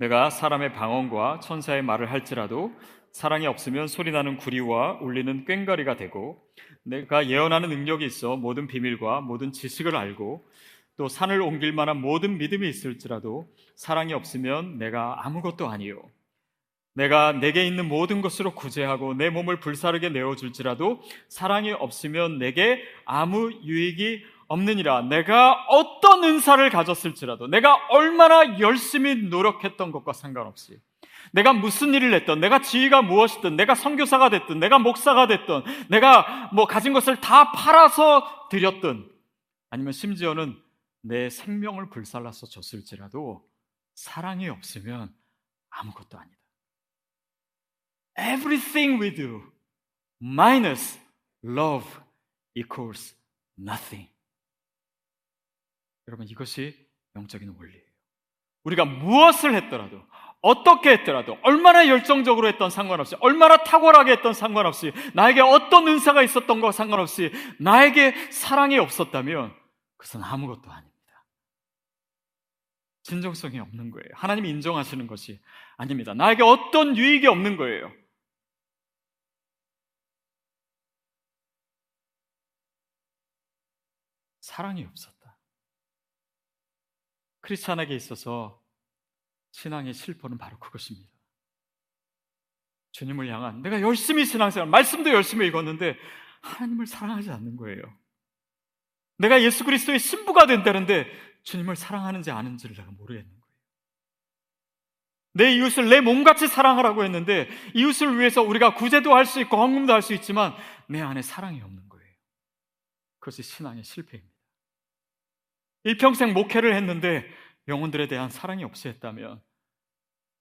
내가 0.00 0.30
사람의 0.30 0.72
방언과 0.72 1.40
천사의 1.40 1.82
말을 1.82 2.10
할지라도 2.10 2.72
사랑이 3.12 3.46
없으면 3.46 3.86
소리나는 3.86 4.38
구리와 4.38 4.98
울리는 5.02 5.44
꽹과리가 5.44 5.96
되고 5.96 6.42
내가 6.84 7.28
예언하는 7.28 7.68
능력이 7.68 8.06
있어 8.06 8.36
모든 8.36 8.66
비밀과 8.66 9.20
모든 9.20 9.52
지식을 9.52 9.94
알고 9.94 10.48
또 10.96 11.06
산을 11.06 11.42
옮길 11.42 11.74
만한 11.74 12.00
모든 12.00 12.38
믿음이 12.38 12.66
있을지라도 12.66 13.46
사랑이 13.74 14.14
없으면 14.14 14.78
내가 14.78 15.26
아무것도 15.26 15.68
아니요. 15.68 16.00
내가 16.94 17.32
내게 17.32 17.66
있는 17.66 17.86
모든 17.86 18.22
것으로 18.22 18.54
구제하고 18.54 19.12
내 19.12 19.28
몸을 19.28 19.60
불사르게 19.60 20.08
내어줄지라도 20.08 21.02
사랑이 21.28 21.72
없으면 21.72 22.38
내게 22.38 22.82
아무 23.04 23.52
유익이 23.52 24.24
없느니라. 24.50 25.02
내가 25.02 25.64
어떤 25.68 26.24
은사를 26.24 26.68
가졌을지라도 26.70 27.46
내가 27.46 27.76
얼마나 27.88 28.58
열심히 28.58 29.14
노력했던 29.14 29.92
것과 29.92 30.12
상관없이 30.12 30.78
내가 31.32 31.52
무슨 31.52 31.94
일을 31.94 32.12
했던, 32.14 32.40
내가 32.40 32.60
지위가 32.60 33.02
무엇이든, 33.02 33.54
내가 33.56 33.74
선교사가 33.74 34.30
됐든, 34.30 34.58
내가 34.58 34.78
목사가 34.78 35.28
됐든, 35.28 35.62
내가 35.88 36.50
뭐 36.52 36.66
가진 36.66 36.92
것을 36.92 37.20
다 37.20 37.52
팔아서 37.52 38.48
드렸든, 38.48 39.08
아니면 39.70 39.92
심지어는 39.92 40.60
내 41.02 41.30
생명을 41.30 41.90
불살라서 41.90 42.46
줬을지라도 42.46 43.48
사랑이 43.94 44.48
없으면 44.48 45.14
아무것도 45.70 46.18
아니다. 46.18 46.36
Everything 48.18 49.00
we 49.00 49.14
do 49.14 49.42
minus 50.20 50.98
love 51.44 51.86
equals 52.56 53.14
nothing. 53.56 54.10
여러분 56.10 56.26
이것이 56.26 56.76
영적인 57.14 57.48
원리예요. 57.48 57.84
우리가 58.64 58.84
무엇을 58.84 59.54
했더라도 59.54 60.02
어떻게 60.42 60.90
했더라도, 60.92 61.36
얼마나 61.42 61.86
열정적으로 61.86 62.48
했던 62.48 62.70
상관없이, 62.70 63.14
얼마나 63.20 63.58
탁월하게 63.58 64.12
했던 64.12 64.32
상관없이, 64.32 64.90
나에게 65.14 65.40
어떤 65.42 65.86
은사가 65.86 66.22
있었던 66.22 66.60
거 66.60 66.72
상관없이, 66.72 67.30
나에게 67.58 68.32
사랑이 68.32 68.78
없었다면, 68.78 69.54
그것은 69.98 70.22
아무것도 70.22 70.70
아닙니다. 70.70 71.26
진정성이 73.02 73.58
없는 73.58 73.90
거예요. 73.90 74.08
하나님이 74.14 74.48
인정하시는 74.48 75.06
것이 75.06 75.40
아닙니다. 75.76 76.14
나에게 76.14 76.42
어떤 76.42 76.96
유익이 76.96 77.26
없는 77.26 77.58
거예요. 77.58 77.92
사랑이 84.40 84.84
없었다. 84.84 85.19
크리스찬에게 87.40 87.94
있어서 87.94 88.62
신앙의 89.52 89.94
실포는 89.94 90.38
바로 90.38 90.58
그것입니다. 90.58 91.10
주님을 92.92 93.28
향한 93.28 93.62
내가 93.62 93.80
열심히 93.80 94.24
신앙생활, 94.24 94.68
말씀도 94.68 95.10
열심히 95.10 95.46
읽었는데 95.46 95.96
하나님을 96.42 96.86
사랑하지 96.86 97.30
않는 97.30 97.56
거예요. 97.56 97.82
내가 99.18 99.42
예수 99.42 99.64
그리스도의 99.64 99.98
신부가 99.98 100.46
된다는데 100.46 101.06
주님을 101.42 101.76
사랑하는지 101.76 102.30
아는지를 102.30 102.74
내가 102.76 102.90
모르겠는 102.90 103.28
거예요. 103.28 103.40
내 105.32 105.54
이웃을 105.54 105.88
내 105.88 106.00
몸같이 106.00 106.48
사랑하라고 106.48 107.04
했는데 107.04 107.48
이웃을 107.74 108.18
위해서 108.18 108.42
우리가 108.42 108.74
구제도 108.74 109.14
할 109.14 109.26
수 109.26 109.40
있고 109.40 109.56
헌금도 109.56 109.92
할 109.92 110.02
수 110.02 110.12
있지만 110.14 110.54
내 110.88 111.00
안에 111.00 111.22
사랑이 111.22 111.60
없는 111.60 111.88
거예요. 111.88 112.14
그것이 113.20 113.42
신앙의 113.42 113.84
실패입니다. 113.84 114.29
일평생 115.84 116.32
목회를 116.32 116.74
했는데 116.74 117.28
영혼들에 117.68 118.08
대한 118.08 118.30
사랑이 118.30 118.64
없이 118.64 118.88
했다면 118.88 119.42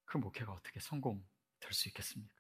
그 0.06 0.18
목회가 0.18 0.52
어떻게 0.52 0.80
성공될 0.80 1.72
수 1.72 1.88
있겠습니까? 1.90 2.34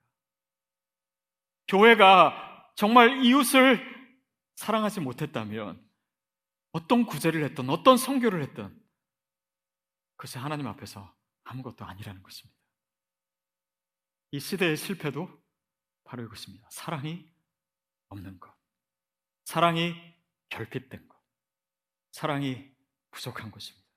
교회가 1.68 2.74
정말 2.76 3.24
이웃을 3.24 3.80
사랑하지 4.56 5.02
못했다면 5.02 5.88
어떤 6.72 7.06
구제를 7.06 7.44
했던 7.44 7.70
어떤 7.70 7.98
성교를 7.98 8.42
했던 8.42 8.78
그것이 10.16 10.38
하나님 10.38 10.68
앞에서 10.68 11.16
아무것도 11.44 11.86
아니라는 11.86 12.22
것입니다. 12.22 12.60
이 14.32 14.40
시대의 14.40 14.78
실패도 14.78 15.30
바로 16.04 16.24
이것입니다. 16.24 16.68
사랑이 16.72 17.32
없는 18.10 18.40
것. 18.40 18.54
사랑이 19.46 19.96
결핍된 20.50 21.08
것. 21.08 21.18
사랑이 22.12 22.70
부족한 23.12 23.52
것입니다. 23.52 23.88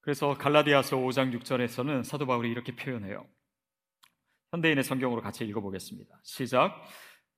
그래서 0.00 0.34
갈라디아서 0.34 0.96
5장 0.96 1.38
6절에서는 1.38 2.02
사도 2.04 2.26
바울이 2.26 2.50
이렇게 2.50 2.74
표현해요. 2.74 3.24
현대인의 4.50 4.84
성경으로 4.84 5.22
같이 5.22 5.44
읽어보겠습니다. 5.44 6.20
시작. 6.24 6.76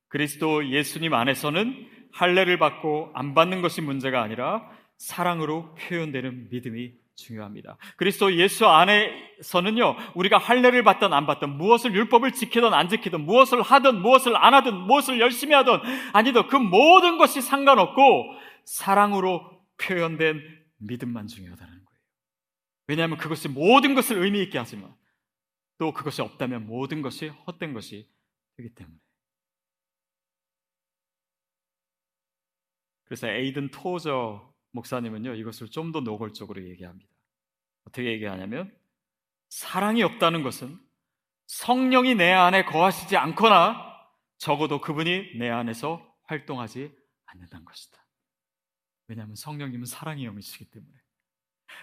그리스도 0.08 0.68
예수님 0.68 1.12
안에서는 1.12 2.08
할례를 2.12 2.58
받고 2.58 3.10
안 3.14 3.34
받는 3.34 3.62
것이 3.62 3.80
문제가 3.80 4.22
아니라 4.22 4.68
사랑으로 4.96 5.74
표현되는 5.74 6.48
믿음이 6.50 6.92
중요합니다. 7.16 7.76
그리스도 7.96 8.34
예수 8.34 8.66
안에서는요, 8.66 9.96
우리가 10.14 10.38
할례를 10.38 10.82
받든 10.82 11.12
안 11.12 11.26
받든, 11.26 11.56
무엇을 11.56 11.94
율법을 11.94 12.32
지키든 12.32 12.74
안 12.74 12.88
지키든, 12.88 13.20
무엇을 13.20 13.62
하든 13.62 14.02
무엇을 14.02 14.36
안 14.36 14.54
하든, 14.54 14.74
무엇을 14.74 15.20
열심히 15.20 15.54
하든 15.54 15.78
아니든 16.12 16.48
그 16.48 16.56
모든 16.56 17.18
것이 17.18 17.40
상관없고 17.40 18.34
사랑으로 18.66 19.66
표현된 19.78 20.40
믿음만 20.78 21.26
중요하다는 21.26 21.72
거예요. 21.72 22.00
왜냐하면 22.86 23.18
그것이 23.18 23.48
모든 23.48 23.94
것을 23.94 24.18
의미 24.22 24.42
있게 24.42 24.58
하지만 24.58 24.94
또 25.78 25.92
그것이 25.92 26.22
없다면 26.22 26.66
모든 26.66 27.02
것이 27.02 27.28
헛된 27.28 27.72
것이 27.72 28.08
되기 28.56 28.74
때문에. 28.74 28.96
그래서 33.04 33.28
에이든 33.28 33.70
토저 33.70 34.52
목사님은요, 34.72 35.34
이것을 35.34 35.70
좀 35.70 35.92
더 35.92 36.00
노골적으로 36.00 36.68
얘기합니다. 36.68 37.08
어떻게 37.86 38.10
얘기하냐면, 38.12 38.76
사랑이 39.50 40.02
없다는 40.02 40.42
것은 40.42 40.80
성령이 41.46 42.14
내 42.14 42.32
안에 42.32 42.64
거하시지 42.64 43.16
않거나 43.16 43.94
적어도 44.38 44.80
그분이 44.80 45.36
내 45.38 45.48
안에서 45.48 46.04
활동하지 46.24 46.90
않는다는 47.26 47.64
것이다. 47.64 48.03
왜냐하면 49.08 49.36
성령님은 49.36 49.86
사랑의 49.86 50.24
영이시기 50.24 50.66
때문에. 50.66 50.92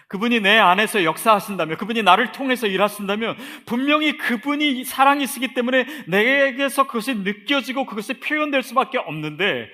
그분이 0.08 0.40
내 0.40 0.58
안에서 0.58 1.04
역사하신다면, 1.04 1.76
그분이 1.76 2.02
나를 2.02 2.32
통해서 2.32 2.66
일하신다면, 2.66 3.36
분명히 3.66 4.16
그분이 4.16 4.84
사랑이시기 4.84 5.54
때문에 5.54 5.84
내게서 6.06 6.86
그것이 6.86 7.14
느껴지고 7.14 7.86
그것이 7.86 8.20
표현될 8.20 8.62
수밖에 8.62 8.98
없는데, 8.98 9.68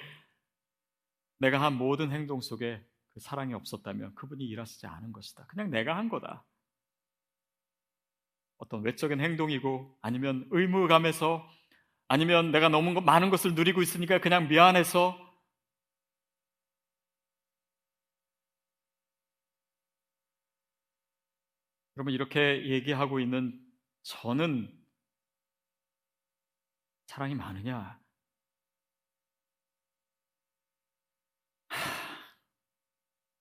내가 1.38 1.60
한 1.60 1.74
모든 1.74 2.10
행동 2.10 2.40
속에 2.40 2.84
그 3.14 3.20
사랑이 3.20 3.54
없었다면 3.54 4.14
그분이 4.14 4.44
일하시지 4.44 4.86
않은 4.86 5.12
것이다. 5.12 5.46
그냥 5.46 5.70
내가 5.70 5.96
한 5.96 6.08
거다. 6.08 6.44
어떤 8.58 8.82
외적인 8.82 9.20
행동이고, 9.20 9.96
아니면 10.02 10.46
의무감에서, 10.50 11.48
아니면 12.08 12.50
내가 12.50 12.68
너무 12.68 13.00
많은 13.00 13.30
것을 13.30 13.54
누리고 13.54 13.82
있으니까 13.82 14.18
그냥 14.18 14.48
미안해서 14.48 15.27
여러분 21.98 22.14
이렇게 22.14 22.64
얘기하고 22.68 23.18
있는 23.18 23.60
저는 24.02 24.72
사랑이 27.06 27.34
많으냐? 27.34 28.00
하, 31.66 31.76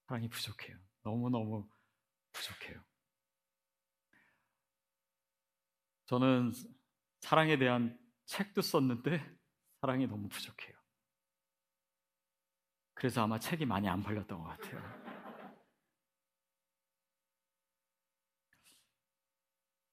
사랑이 0.08 0.28
부족해요. 0.28 0.76
너무너무 1.04 1.70
부족해요. 2.32 2.84
저는 6.08 6.52
사랑에 7.20 7.60
대한 7.60 7.96
책도 8.26 8.64
썼는데 8.64 9.38
사랑이 9.82 10.08
너무 10.08 10.28
부족해요. 10.30 10.76
그래서 12.96 13.22
아마 13.22 13.38
책이 13.38 13.68
많이 13.68 13.88
안 13.88 14.02
팔렸던 14.02 14.42
것 14.42 14.46
같아요. 14.46 15.07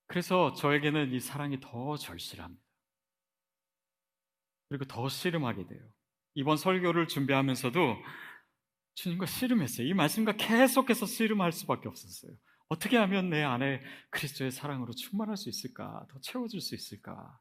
그래서 0.07 0.53
저에게는 0.55 1.13
이 1.13 1.21
사랑이 1.21 1.61
더 1.61 1.97
절실합니다. 1.97 2.63
그리고 4.69 4.85
더 4.85 5.09
씨름하게 5.09 5.67
돼요. 5.67 5.81
이번 6.35 6.57
설교를 6.57 7.09
준비하면서도 7.09 7.97
주님과 8.95 9.27
씨름했어요. 9.27 9.87
이 9.87 9.95
말씀과 9.95 10.33
계속해서 10.33 11.07
씨름할 11.07 11.53
수밖에 11.53 11.89
없었어요. 11.89 12.33
어떻게 12.69 12.97
하면 12.97 13.31
내 13.31 13.43
안에 13.43 13.83
그리스도의 14.11 14.51
사랑으로 14.51 14.93
충만할 14.95 15.37
수 15.37 15.49
있을까? 15.49 16.07
더 16.11 16.19
채워질 16.21 16.61
수 16.61 16.75
있을까? 16.75 17.39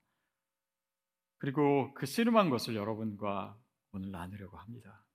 그리고 1.37 1.93
그 1.93 2.05
씨름한 2.05 2.49
것을 2.49 2.75
여러분과 2.75 3.57
오늘 3.91 4.11
나누려고 4.11 4.57
합니다. 4.57 5.05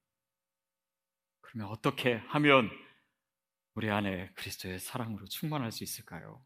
그러면 1.40 1.68
어떻게 1.72 2.14
하면 2.14 2.70
우리 3.74 3.90
안에 3.90 4.32
그리스도의 4.34 4.80
사랑으로 4.80 5.26
충만할 5.26 5.72
수 5.72 5.84
있을까요? 5.84 6.44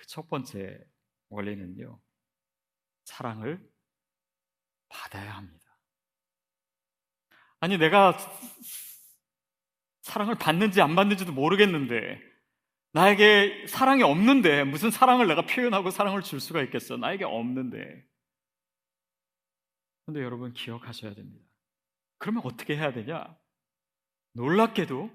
그 0.00 0.06
첫 0.06 0.28
번째 0.28 0.82
원리는요, 1.28 2.00
사랑을 3.04 3.70
받아야 4.88 5.36
합니다. 5.36 5.78
아니, 7.60 7.76
내가 7.76 8.16
사랑을 10.00 10.36
받는지 10.36 10.80
안 10.80 10.96
받는지도 10.96 11.32
모르겠는데, 11.32 12.18
나에게 12.92 13.66
사랑이 13.68 14.02
없는데, 14.02 14.64
무슨 14.64 14.90
사랑을 14.90 15.28
내가 15.28 15.44
표현하고 15.44 15.90
사랑을 15.90 16.22
줄 16.22 16.40
수가 16.40 16.62
있겠어? 16.62 16.96
나에게 16.96 17.24
없는데. 17.24 18.08
근데 20.06 20.22
여러분 20.22 20.54
기억하셔야 20.54 21.14
됩니다. 21.14 21.44
그러면 22.16 22.42
어떻게 22.46 22.74
해야 22.74 22.92
되냐? 22.92 23.38
놀랍게도 24.32 25.10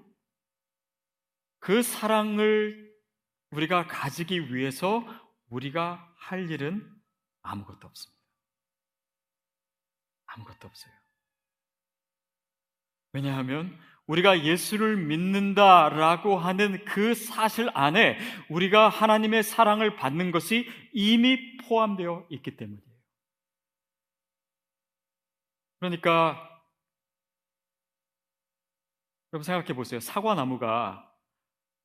그 1.58 1.82
사랑을 1.82 2.85
우리가 3.56 3.86
가지기 3.86 4.54
위해서 4.54 5.02
우리가 5.48 6.14
할 6.18 6.50
일은 6.50 6.86
아무것도 7.42 7.86
없습니다. 7.86 8.22
아무것도 10.26 10.68
없어요. 10.68 10.92
왜냐하면 13.12 13.78
우리가 14.06 14.44
예수를 14.44 14.98
믿는다라고 14.98 16.36
하는 16.36 16.84
그 16.84 17.14
사실 17.14 17.70
안에 17.72 18.18
우리가 18.50 18.90
하나님의 18.90 19.42
사랑을 19.42 19.96
받는 19.96 20.32
것이 20.32 20.68
이미 20.92 21.56
포함되어 21.56 22.26
있기 22.30 22.56
때문이에요. 22.56 22.86
그러니까 25.78 26.62
여러분 29.32 29.44
생각해 29.44 29.74
보세요. 29.74 29.98
사과나무가 29.98 31.05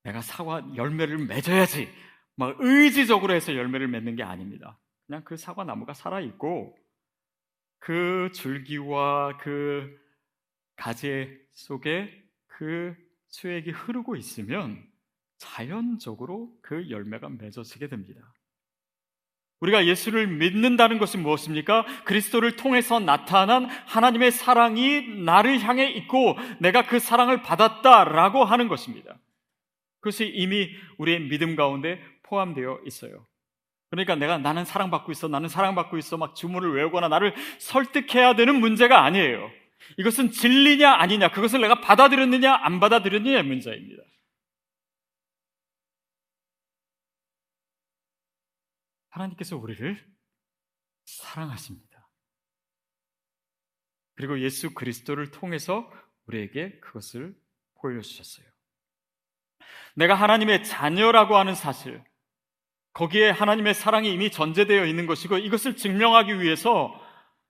내가 0.03 0.21
사과 0.21 0.63
열매를 0.75 1.17
맺어야지. 1.25 1.89
막 2.35 2.55
의지적으로 2.59 3.33
해서 3.33 3.55
열매를 3.55 3.87
맺는 3.87 4.15
게 4.15 4.23
아닙니다. 4.23 4.79
그냥 5.05 5.23
그 5.23 5.37
사과 5.37 5.63
나무가 5.63 5.93
살아 5.93 6.19
있고 6.21 6.77
그 7.79 8.31
줄기와 8.33 9.37
그 9.37 9.99
가지 10.75 11.27
속에 11.51 12.11
그 12.47 12.95
수액이 13.27 13.71
흐르고 13.71 14.15
있으면 14.15 14.83
자연적으로 15.37 16.51
그 16.61 16.89
열매가 16.89 17.29
맺어지게 17.29 17.87
됩니다. 17.87 18.21
우리가 19.61 19.85
예수를 19.85 20.27
믿는다는 20.27 20.97
것이 20.97 21.17
무엇입니까? 21.17 21.85
그리스도를 22.03 22.55
통해서 22.55 22.99
나타난 22.99 23.65
하나님의 23.65 24.31
사랑이 24.31 25.23
나를 25.23 25.59
향해 25.61 25.89
있고 25.91 26.35
내가 26.59 26.85
그 26.87 26.99
사랑을 26.99 27.43
받았다라고 27.43 28.43
하는 28.43 28.67
것입니다. 28.67 29.19
그것이 30.01 30.27
이미 30.27 30.69
우리의 30.97 31.21
믿음 31.29 31.55
가운데 31.55 32.01
포함되어 32.23 32.81
있어요. 32.85 33.25
그러니까 33.89 34.15
내가 34.15 34.37
나는 34.37 34.65
사랑받고 34.65 35.11
있어, 35.11 35.27
나는 35.27 35.47
사랑받고 35.47 35.97
있어, 35.97 36.17
막 36.17 36.35
주문을 36.35 36.73
외우거나 36.73 37.07
나를 37.07 37.35
설득해야 37.59 38.35
되는 38.35 38.59
문제가 38.59 39.03
아니에요. 39.03 39.49
이것은 39.97 40.31
진리냐 40.31 40.93
아니냐, 40.93 41.31
그것을 41.31 41.61
내가 41.61 41.81
받아들였느냐 41.81 42.53
안 42.53 42.79
받아들였느냐의 42.79 43.43
문제입니다. 43.43 44.03
하나님께서 49.09 49.57
우리를 49.57 50.03
사랑하십니다. 51.05 52.09
그리고 54.15 54.39
예수 54.39 54.73
그리스도를 54.73 55.31
통해서 55.31 55.91
우리에게 56.27 56.79
그것을 56.79 57.35
보여주셨어요. 57.75 58.50
내가 59.95 60.15
하나님의 60.15 60.63
자녀라고 60.63 61.37
하는 61.37 61.55
사실, 61.55 62.01
거기에 62.93 63.29
하나님의 63.29 63.73
사랑이 63.73 64.11
이미 64.11 64.29
전제되어 64.31 64.85
있는 64.85 65.05
것이고 65.07 65.37
이것을 65.37 65.75
증명하기 65.75 66.41
위해서 66.41 66.93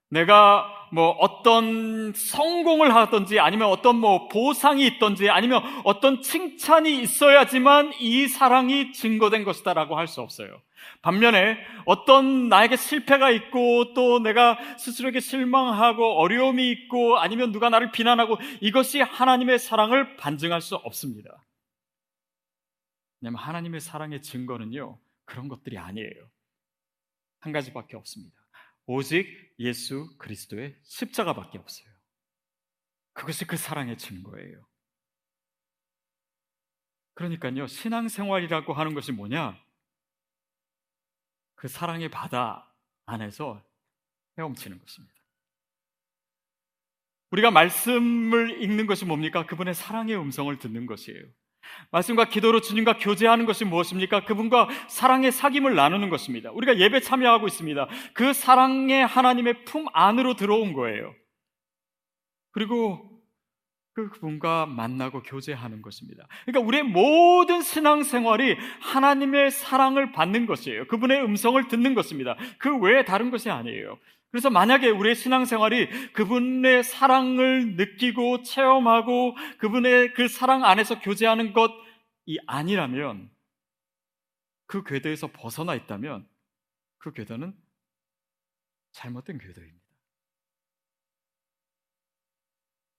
내가 0.09 0.67
뭐 0.91 1.11
어떤 1.11 2.11
성공을 2.13 2.93
하든지 2.93 3.39
아니면 3.39 3.69
어떤 3.69 3.95
뭐 3.95 4.27
보상이 4.27 4.85
있든지 4.85 5.29
아니면 5.29 5.63
어떤 5.85 6.21
칭찬이 6.21 6.99
있어야지만 7.01 7.93
이 7.99 8.27
사랑이 8.27 8.91
증거된 8.91 9.45
것이다라고 9.45 9.97
할 9.97 10.07
수 10.07 10.21
없어요. 10.21 10.61
반면에 11.01 11.57
어떤 11.85 12.49
나에게 12.49 12.75
실패가 12.75 13.29
있고 13.29 13.93
또 13.93 14.19
내가 14.19 14.57
스스로에게 14.77 15.21
실망하고 15.21 16.19
어려움이 16.19 16.69
있고 16.71 17.17
아니면 17.17 17.53
누가 17.53 17.69
나를 17.69 17.91
비난하고 17.91 18.37
이것이 18.59 18.99
하나님의 18.99 19.59
사랑을 19.59 20.17
반증할 20.17 20.59
수 20.59 20.75
없습니다. 20.75 21.31
왜냐하면 23.21 23.39
하나님의 23.41 23.79
사랑의 23.79 24.21
증거는요 24.21 24.99
그런 25.25 25.47
것들이 25.47 25.77
아니에요. 25.77 26.29
한 27.39 27.51
가지밖에 27.53 27.95
없습니다. 27.95 28.35
오직 28.85 29.55
예수 29.59 30.15
그리스도의 30.17 30.77
십자가밖에 30.83 31.57
없어요. 31.57 31.87
그것이 33.13 33.45
그 33.45 33.57
사랑의 33.57 33.97
증거예요. 33.97 34.65
그러니까요, 37.13 37.67
신앙생활이라고 37.67 38.73
하는 38.73 38.93
것이 38.93 39.11
뭐냐? 39.11 39.59
그 41.55 41.67
사랑의 41.67 42.09
바다 42.09 42.73
안에서 43.05 43.63
헤엄치는 44.37 44.79
것입니다. 44.79 45.13
우리가 47.31 47.51
말씀을 47.51 48.61
읽는 48.63 48.87
것이 48.87 49.05
뭡니까? 49.05 49.45
그분의 49.45 49.73
사랑의 49.73 50.17
음성을 50.17 50.57
듣는 50.57 50.85
것이에요. 50.85 51.25
말씀과 51.91 52.25
기도로 52.25 52.61
주님과 52.61 52.97
교제하는 52.97 53.45
것이 53.45 53.65
무엇입니까? 53.65 54.25
그분과 54.25 54.69
사랑의 54.87 55.31
사귐을 55.31 55.73
나누는 55.73 56.09
것입니다. 56.09 56.51
우리가 56.51 56.77
예배 56.77 57.01
참여하고 57.01 57.47
있습니다. 57.47 57.87
그 58.13 58.33
사랑의 58.33 59.05
하나님의 59.05 59.65
품 59.65 59.85
안으로 59.93 60.35
들어온 60.35 60.73
거예요. 60.73 61.13
그리고 62.51 63.09
그 63.93 64.09
그분과 64.09 64.67
만나고 64.67 65.21
교제하는 65.23 65.81
것입니다. 65.81 66.25
그러니까 66.45 66.65
우리의 66.65 66.83
모든 66.83 67.61
신앙생활이 67.61 68.57
하나님의 68.79 69.51
사랑을 69.51 70.13
받는 70.13 70.45
것이에요. 70.45 70.87
그분의 70.87 71.21
음성을 71.23 71.67
듣는 71.67 71.93
것입니다. 71.93 72.37
그 72.57 72.77
외에 72.77 73.03
다른 73.03 73.31
것이 73.31 73.49
아니에요. 73.49 73.97
그래서 74.31 74.49
만약에 74.49 74.89
우리의 74.89 75.15
신앙생활이 75.15 76.13
그분의 76.13 76.83
사랑을 76.83 77.75
느끼고 77.75 78.43
체험하고 78.43 79.35
그분의 79.59 80.13
그 80.13 80.29
사랑 80.29 80.63
안에서 80.63 80.99
교제하는 80.99 81.51
것이 81.51 82.39
아니라면 82.47 83.29
그 84.67 84.83
궤도에서 84.83 85.31
벗어나 85.33 85.75
있다면 85.75 86.27
그 86.97 87.11
궤도는 87.11 87.53
잘못된 88.93 89.37
궤도입니다. 89.37 89.81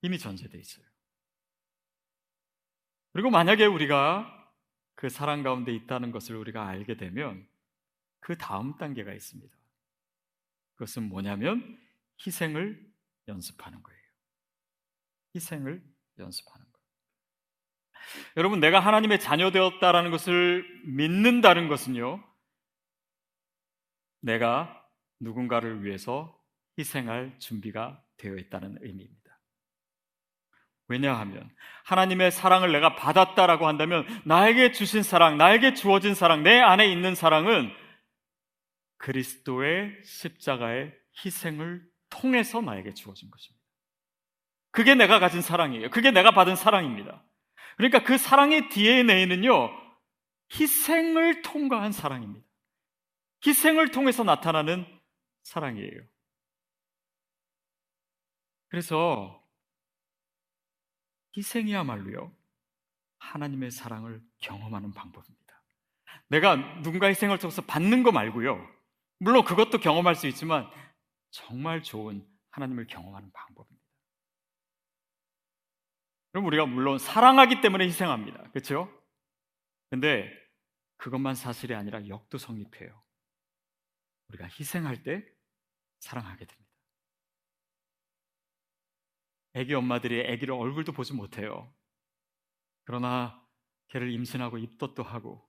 이미 0.03 0.19
전제되어 0.19 0.61
있어요. 0.61 0.85
그리고 3.13 3.31
만약에 3.31 3.65
우리가 3.65 4.39
그 4.95 5.09
사랑 5.09 5.43
가운데 5.43 5.73
있다는 5.75 6.11
것을 6.11 6.37
우리가 6.37 6.67
알게 6.67 6.97
되면 6.97 7.47
그 8.21 8.37
다음 8.37 8.77
단계가 8.77 9.15
있습니다. 9.15 9.62
그것은 10.75 11.09
뭐냐면 11.09 11.79
희생을 12.25 12.81
연습하는 13.29 13.83
거예요. 13.83 14.01
희생을 15.35 15.83
연습하는 16.19 16.67
거예요. 16.67 16.73
여러분, 18.37 18.61
내가 18.61 18.81
하나님의 18.81 19.21
자녀 19.21 19.51
되었다라는 19.51 20.11
것을 20.11 20.67
믿는다는 20.85 21.69
것은요, 21.69 22.23
내가 24.21 24.85
누군가를 25.21 25.85
위해서 25.85 26.39
희생할 26.79 27.39
준비가 27.39 28.03
되어 28.17 28.37
있다는 28.37 28.79
의미입니다. 28.81 29.23
왜냐하면 30.89 31.51
하나님의 31.85 32.31
사랑을 32.33 32.73
내가 32.73 32.97
받았다라고 32.97 33.67
한다면 33.67 34.07
나에게 34.25 34.73
주신 34.73 35.03
사랑, 35.03 35.39
나에게 35.39 35.75
주어진 35.75 36.15
사랑, 36.15 36.43
내 36.43 36.61
안에 36.61 36.87
있는 36.87 37.15
사랑은 37.15 37.73
그리스도의 39.03 40.01
십자가의 40.05 40.97
희생을 41.25 41.85
통해서 42.09 42.61
나에게 42.61 42.95
주어진 42.95 43.31
것입니다. 43.31 43.63
그게 44.71 44.95
내가 44.95 45.19
가진 45.19 45.43
사랑이에요. 45.43 45.91
그게 45.91 46.11
내가 46.11 46.31
받은 46.31 46.57
사랑입니다. 46.57 47.23
그러니까 47.77 48.05
그 48.05 48.17
사랑의 48.17 48.69
DNA는요, 48.69 49.71
희생을 50.55 51.43
통과한 51.43 51.91
사랑입니다. 51.91 52.47
희생을 53.45 53.91
통해서 53.91 54.23
나타나는 54.23 54.87
사랑이에요. 55.43 56.03
그래서 58.69 59.45
희생이야말로요, 61.37 62.33
하나님의 63.19 63.73
사랑을 63.73 64.23
경험하는 64.39 64.95
방법입니다. 64.95 65.63
내가 66.29 66.57
누군가의 66.83 67.11
희생을 67.11 67.39
통해서 67.39 67.63
받는 67.63 68.05
거 68.05 68.13
말고요, 68.13 68.82
물론 69.23 69.45
그것도 69.45 69.79
경험할 69.79 70.17
수 70.17 70.27
있지만 70.27 70.69
정말 71.31 71.81
좋은 71.81 72.29
하나님을 72.51 72.89
경험하는 72.89 73.31
방법입니다. 73.31 73.87
그럼 76.33 76.47
우리가 76.47 76.67
물론 76.67 76.99
사랑하기 76.99 77.61
때문에 77.61 77.85
희생합니다. 77.85 78.51
그렇죠? 78.51 78.93
근데 79.91 80.29
그것만 80.97 81.37
사실이 81.37 81.73
아니라 81.73 82.09
역도 82.09 82.37
성립해요. 82.37 83.01
우리가 84.27 84.47
희생할 84.47 85.05
때 85.05 85.25
사랑하게 86.01 86.45
됩니다. 86.45 86.73
애기 89.55 89.73
엄마들이 89.75 90.19
애기를 90.19 90.53
얼굴도 90.53 90.91
보지 90.91 91.13
못해요. 91.13 91.73
그러나 92.83 93.41
걔를 93.87 94.11
임신하고 94.11 94.59
입덧도 94.59 95.05
하고 95.05 95.49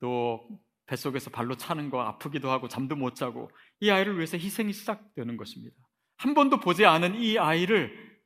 또 0.00 0.65
뱃속에서 0.86 1.30
발로 1.30 1.56
차는 1.56 1.90
거 1.90 2.00
아프기도 2.02 2.50
하고 2.50 2.68
잠도 2.68 2.96
못 2.96 3.14
자고 3.14 3.50
이 3.80 3.90
아이를 3.90 4.16
위해서 4.16 4.36
희생이 4.36 4.72
시작되는 4.72 5.36
것입니다. 5.36 5.76
한 6.16 6.34
번도 6.34 6.60
보지 6.60 6.86
않은 6.86 7.16
이 7.16 7.38
아이를 7.38 8.16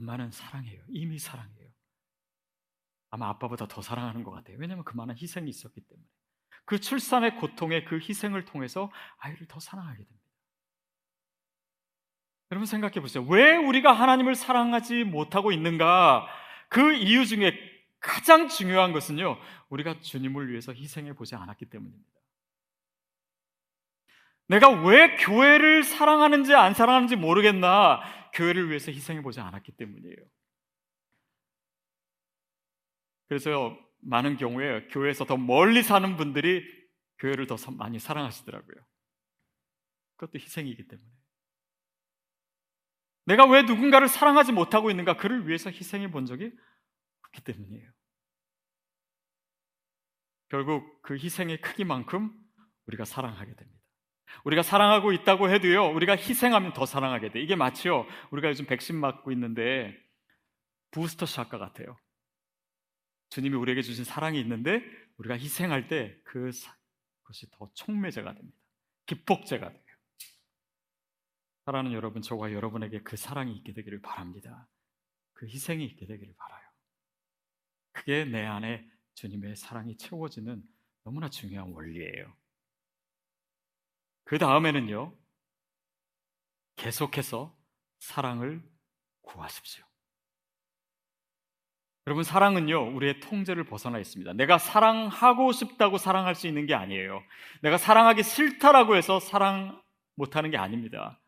엄마는 0.00 0.30
사랑해요. 0.30 0.82
이미 0.88 1.18
사랑해요. 1.18 1.70
아마 3.10 3.28
아빠보다 3.28 3.66
더 3.68 3.80
사랑하는 3.80 4.24
것 4.24 4.30
같아요. 4.32 4.56
왜냐하면 4.58 4.84
그만한 4.84 5.16
희생이 5.16 5.48
있었기 5.48 5.80
때문에. 5.80 6.06
그 6.64 6.80
출산의 6.80 7.36
고통의 7.36 7.84
그 7.84 7.96
희생을 7.96 8.44
통해서 8.44 8.90
아이를 9.18 9.46
더 9.46 9.60
사랑하게 9.60 9.98
됩니다. 9.98 10.26
여러분 12.50 12.66
생각해 12.66 13.00
보세요. 13.00 13.24
왜 13.24 13.56
우리가 13.56 13.92
하나님을 13.92 14.34
사랑하지 14.34 15.04
못하고 15.04 15.52
있는가? 15.52 16.26
그 16.68 16.94
이유 16.94 17.26
중에 17.26 17.75
가장 18.06 18.46
중요한 18.48 18.92
것은요, 18.92 19.36
우리가 19.68 20.00
주님을 20.00 20.48
위해서 20.48 20.72
희생해 20.72 21.14
보지 21.14 21.34
않았기 21.34 21.66
때문입니다. 21.66 22.08
내가 24.48 24.68
왜 24.68 25.16
교회를 25.16 25.82
사랑하는지 25.82 26.54
안 26.54 26.72
사랑하는지 26.72 27.16
모르겠나, 27.16 28.00
교회를 28.32 28.68
위해서 28.68 28.92
희생해 28.92 29.22
보지 29.22 29.40
않았기 29.40 29.72
때문이에요. 29.72 30.16
그래서 33.28 33.76
많은 34.02 34.36
경우에 34.36 34.86
교회에서 34.86 35.24
더 35.24 35.36
멀리 35.36 35.82
사는 35.82 36.16
분들이 36.16 36.64
교회를 37.18 37.48
더 37.48 37.56
많이 37.72 37.98
사랑하시더라고요. 37.98 38.76
그것도 40.14 40.38
희생이기 40.38 40.86
때문에. 40.86 41.10
내가 43.24 43.44
왜 43.46 43.62
누군가를 43.62 44.06
사랑하지 44.06 44.52
못하고 44.52 44.90
있는가? 44.90 45.16
그를 45.16 45.48
위해서 45.48 45.70
희생해 45.70 46.12
본 46.12 46.24
적이 46.24 46.52
없기 47.24 47.42
때문이에요. 47.42 47.95
결국 50.48 51.02
그 51.02 51.14
희생의 51.14 51.60
크기만큼 51.60 52.32
우리가 52.86 53.04
사랑하게 53.04 53.54
됩니다. 53.54 53.76
우리가 54.44 54.62
사랑하고 54.62 55.12
있다고 55.12 55.50
해도요, 55.50 55.86
우리가 55.88 56.16
희생하면 56.16 56.72
더 56.72 56.86
사랑하게 56.86 57.30
돼. 57.30 57.40
이게 57.40 57.56
마치요, 57.56 58.06
우리가 58.30 58.48
요즘 58.48 58.66
백신 58.66 58.96
맞고 58.96 59.32
있는데 59.32 59.96
부스터 60.90 61.26
샷과 61.26 61.58
같아요. 61.58 61.98
주님이 63.30 63.56
우리에게 63.56 63.82
주신 63.82 64.04
사랑이 64.04 64.40
있는데 64.40 64.82
우리가 65.18 65.36
희생할 65.36 65.88
때 65.88 66.16
그, 66.24 66.50
그것이 67.22 67.50
더 67.52 67.70
촉매제가 67.74 68.34
됩니다. 68.34 68.58
기폭제가 69.06 69.72
돼요. 69.72 69.82
사랑하는 71.64 71.92
여러분, 71.92 72.22
저와 72.22 72.52
여러분에게 72.52 73.02
그 73.02 73.16
사랑이 73.16 73.52
있게 73.56 73.72
되기를 73.72 74.00
바랍니다. 74.00 74.68
그 75.32 75.46
희생이 75.46 75.84
있게 75.84 76.06
되기를 76.06 76.34
바라요. 76.36 76.66
그게 77.92 78.24
내 78.24 78.44
안에 78.44 78.88
주님의 79.16 79.56
사랑이 79.56 79.96
채워지는 79.96 80.62
너무나 81.04 81.28
중요한 81.28 81.72
원리예요. 81.72 82.36
그 84.24 84.38
다음에는요, 84.38 85.16
계속해서 86.76 87.56
사랑을 87.98 88.62
구하십시오. 89.22 89.84
여러분, 92.06 92.22
사랑은요, 92.22 92.94
우리의 92.94 93.20
통제를 93.20 93.64
벗어나 93.64 93.98
있습니다. 93.98 94.34
내가 94.34 94.58
사랑하고 94.58 95.50
싶다고 95.50 95.98
사랑할 95.98 96.34
수 96.34 96.46
있는 96.46 96.66
게 96.66 96.74
아니에요. 96.74 97.20
내가 97.62 97.78
사랑하기 97.78 98.22
싫다라고 98.22 98.96
해서 98.96 99.18
사랑 99.18 99.82
못하는 100.14 100.50
게 100.50 100.56
아닙니다. 100.56 101.20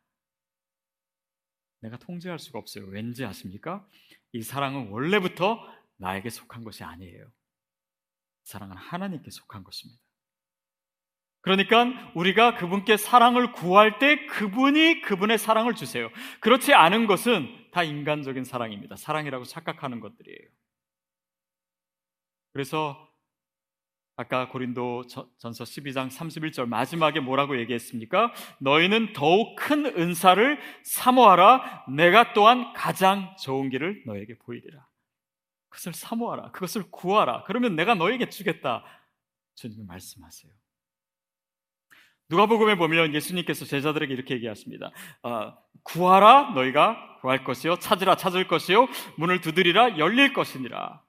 내가 1.81 1.97
통제할 1.97 2.39
수가 2.39 2.59
없어요. 2.59 2.85
왠지 2.87 3.25
아십니까? 3.25 3.89
이 4.33 4.43
사랑은 4.43 4.91
원래부터 4.91 5.59
나에게 5.97 6.31
속한 6.31 6.65
것이 6.65 6.85
아니에요. 6.85 7.33
사랑은 8.49 8.77
하나님께 8.77 9.31
속한 9.31 9.63
것입니다. 9.63 10.03
그러니까 11.43 11.85
우리가 12.15 12.57
그분께 12.57 12.97
사랑을 12.97 13.53
구할 13.53 13.99
때 13.99 14.25
그분이 14.27 15.03
그분의 15.03 15.39
사랑을 15.39 15.75
주세요. 15.75 16.11
그렇지 16.41 16.73
않은 16.75 17.07
것은 17.07 17.47
다 17.73 17.83
인간적인 17.83 18.45
사랑입니다. 18.45 18.97
사랑이라고 18.97 19.45
착각하는 19.45 20.01
것들이에요. 20.01 20.49
그래서 22.53 23.07
아까 24.17 24.49
고린도 24.49 25.05
전서 25.39 25.65
12장 25.65 26.11
31절 26.11 26.67
마지막에 26.67 27.21
뭐라고 27.21 27.59
얘기했습니까? 27.61 28.33
너희는 28.61 29.13
더욱 29.13 29.57
큰 29.57 29.87
은사를 29.87 30.59
사모하라. 30.85 31.85
내가 31.95 32.33
또한 32.33 32.73
가장 32.73 33.37
좋은 33.37 33.69
길을 33.69 34.05
너에게 34.07 34.39
보이리라. 34.39 34.88
그것을 35.69 35.93
사모하라. 35.93 36.51
그것을 36.53 36.91
구하라. 36.91 37.45
그러면 37.45 37.77
내가 37.77 37.95
너에게 37.95 38.29
주겠다. 38.29 38.85
주님이 39.55 39.85
말씀하세요. 39.85 40.53
누가복음에 42.31 42.77
보면 42.77 43.15
예수님께서 43.15 43.65
제자들에게 43.65 44.13
이렇게 44.13 44.35
얘기하십니다. 44.35 44.91
어, 45.23 45.57
구하라 45.83 46.51
너희가 46.55 47.19
구할 47.21 47.43
것이요 47.43 47.79
찾으라 47.79 48.17
찾을 48.17 48.47
것이요 48.47 48.87
문을 49.17 49.41
두드리라 49.41 49.99
열릴 49.99 50.33
것이니라. 50.33 51.03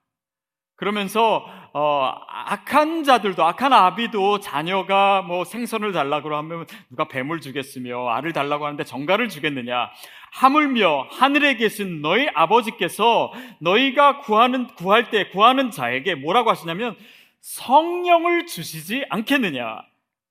그러면서 0.80 1.46
어, 1.74 2.14
악한 2.30 3.04
자들도 3.04 3.44
악한 3.44 3.74
아비도 3.74 4.40
자녀가 4.40 5.22
뭐 5.22 5.44
생선을 5.44 5.92
달라고 5.92 6.34
하면 6.34 6.66
누가 6.90 7.06
뱀을 7.10 7.42
주겠으며 7.42 8.08
알을 8.08 8.32
달라고 8.32 8.66
하는데 8.66 8.82
정갈을 8.86 9.28
주겠느냐 9.28 9.90
하물며 10.32 11.08
하늘에 11.12 11.58
계신 11.58 12.02
너희 12.02 12.30
아버지께서 12.34 13.34
너희가 13.60 14.22
구하는 14.22 14.68
구할 14.68 15.10
때 15.10 15.30
구하는 15.30 15.70
자에게 15.70 16.16
뭐라고 16.16 16.50
하시냐면 16.50 16.96
성령을 17.42 18.46
주시지 18.46 19.06
않겠느냐 19.10 19.82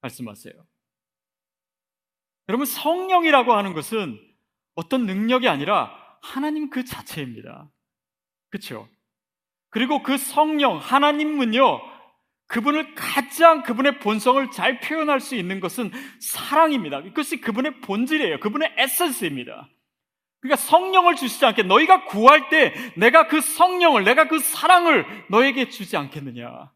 말씀하세요. 0.01 0.55
여러분 2.49 2.65
성령이라고 2.65 3.53
하는 3.53 3.75
것은 3.75 4.19
어떤 4.77 5.05
능력이 5.05 5.47
아니라 5.47 5.93
하나님 6.23 6.71
그 6.71 6.87
자체입니다. 6.87 7.69
그렇죠? 8.49 8.89
그리고 9.71 10.03
그 10.03 10.17
성령, 10.17 10.79
하나님은요, 10.79 11.81
그분을 12.47 12.95
가장 12.95 13.63
그분의 13.63 13.99
본성을 14.01 14.51
잘 14.51 14.81
표현할 14.81 15.21
수 15.21 15.35
있는 15.35 15.61
것은 15.61 15.91
사랑입니다. 16.21 17.01
이것이 17.01 17.41
그분의 17.41 17.81
본질이에요. 17.83 18.41
그분의 18.41 18.75
에센스입니다. 18.79 19.69
그러니까 20.41 20.57
성령을 20.65 21.17
주시지 21.17 21.45
않게 21.45 21.65
너희가 21.65 22.07
구할 22.07 22.49
때 22.49 22.73
내가 22.97 23.27
그 23.27 23.41
성령을, 23.41 24.05
내가 24.05 24.29
그 24.29 24.39
사랑을 24.39 25.05
너에게 25.29 25.69
주지 25.69 25.97
않겠느냐. 25.97 26.73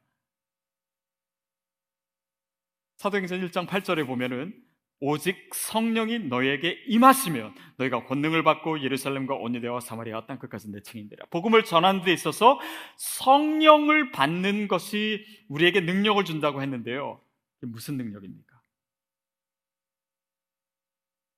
사도행전 2.99 3.41
1장 3.49 3.67
8절에 3.67 4.07
보면은 4.07 4.55
오직 5.05 5.51
성령이 5.53 6.21
너에게 6.21 6.81
임하시면 6.87 7.57
너희가 7.79 8.05
권능을 8.05 8.45
받고 8.45 8.83
예루살렘과 8.85 9.35
온유대와 9.35 9.81
사마리아 9.81 10.27
땅 10.27 10.39
끝까지 10.39 10.71
내 10.71 10.81
증인되라. 10.81 11.27
복음을 11.27 11.65
전하는 11.65 12.03
데 12.05 12.13
있어서 12.13 12.61
성령을 12.99 14.13
받는 14.13 14.69
것이 14.69 15.25
우리에게 15.49 15.81
능력을 15.81 16.25
준다고 16.25 16.63
했는데요. 16.63 17.21
무슨 17.63 17.97
능력입니까? 17.97 18.63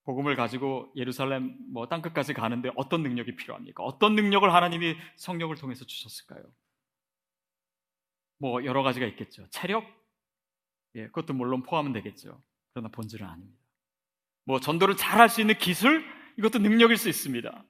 복음을 0.05 0.37
가지고 0.37 0.93
예루살렘 0.95 1.57
뭐 1.73 1.89
땅 1.89 2.03
끝까지 2.03 2.35
가는데 2.35 2.71
어떤 2.77 3.03
능력이 3.03 3.35
필요합니까? 3.37 3.83
어떤 3.83 4.15
능력을 4.15 4.53
하나님이 4.53 4.95
성령을 5.17 5.57
통해서 5.57 5.87
주셨을까요? 5.87 6.43
뭐 8.37 8.63
여러 8.67 8.83
가지가 8.83 9.07
있겠죠. 9.07 9.49
체력? 9.49 9.87
예, 10.97 11.07
그것도 11.07 11.33
물론 11.33 11.63
포함은 11.63 11.95
되겠죠. 11.95 12.43
그러나 12.75 12.89
본질은 12.91 13.27
아닙니다. 13.27 13.59
뭐 14.45 14.61
전도를 14.61 14.97
잘 14.97 15.21
할 15.21 15.29
수 15.29 15.41
있는 15.41 15.57
기술 15.57 16.05
이것도 16.39 16.59
능력일 16.59 16.97
수 16.97 17.09
있습니다. 17.09 17.65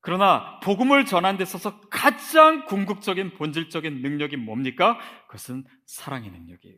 그러나 0.00 0.60
복음을 0.60 1.06
전한 1.06 1.38
데 1.38 1.44
있어서 1.44 1.80
가장 1.88 2.66
궁극적인 2.66 3.34
본질적인 3.34 4.02
능력이 4.02 4.36
뭡니까? 4.36 4.98
그것은 5.28 5.64
사랑의 5.86 6.30
능력이에요. 6.30 6.76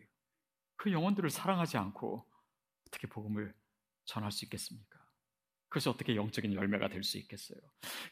그 0.76 0.92
영혼들을 0.92 1.28
사랑하지 1.30 1.76
않고 1.78 2.24
어떻게 2.86 3.08
복음을 3.08 3.52
전할 4.04 4.30
수 4.30 4.44
있겠습니까? 4.44 4.96
그것이 5.68 5.88
어떻게 5.88 6.14
영적인 6.14 6.54
열매가 6.54 6.88
될 6.88 7.02
수 7.02 7.18
있겠어요? 7.18 7.58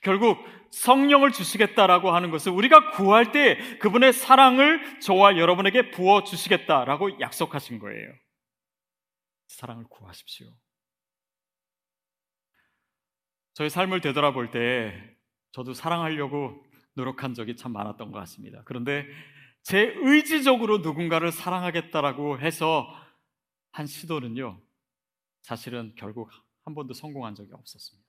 결국 0.03 0.39
성령을 0.73 1.31
주시겠다라고 1.31 2.11
하는 2.11 2.31
것은 2.31 2.53
우리가 2.53 2.91
구할 2.91 3.31
때 3.31 3.79
그분의 3.79 4.13
사랑을 4.13 4.99
저와 5.01 5.37
여러분에게 5.37 5.91
부어 5.93 6.25
주시겠다라고 6.25 7.21
약속하신 7.21 7.79
거예요. 7.79 8.13
사랑을 9.55 9.85
구하십시오. 9.85 10.53
저의 13.55 13.71
삶을 13.71 14.01
되돌아볼 14.01 14.51
때 14.51 15.17
저도 15.53 15.75
사랑하려고 15.75 16.65
노력한 16.95 17.35
적이 17.35 17.57
참 17.57 17.73
많았던 17.73 18.11
것 18.11 18.19
같습니다. 18.21 18.63
그런데 18.65 19.07
제 19.63 19.95
의지적으로 19.97 20.79
누군가를 20.79 21.33
사랑하겠다라고 21.33 22.41
해서 22.41 22.87
한 23.73 23.87
시도는요, 23.87 24.61
사실은 25.43 25.95
결국 25.97 26.31
한 26.65 26.75
번도 26.75 26.95
성공한 26.95 27.35
적이 27.35 27.53
없었습니다. 27.53 28.09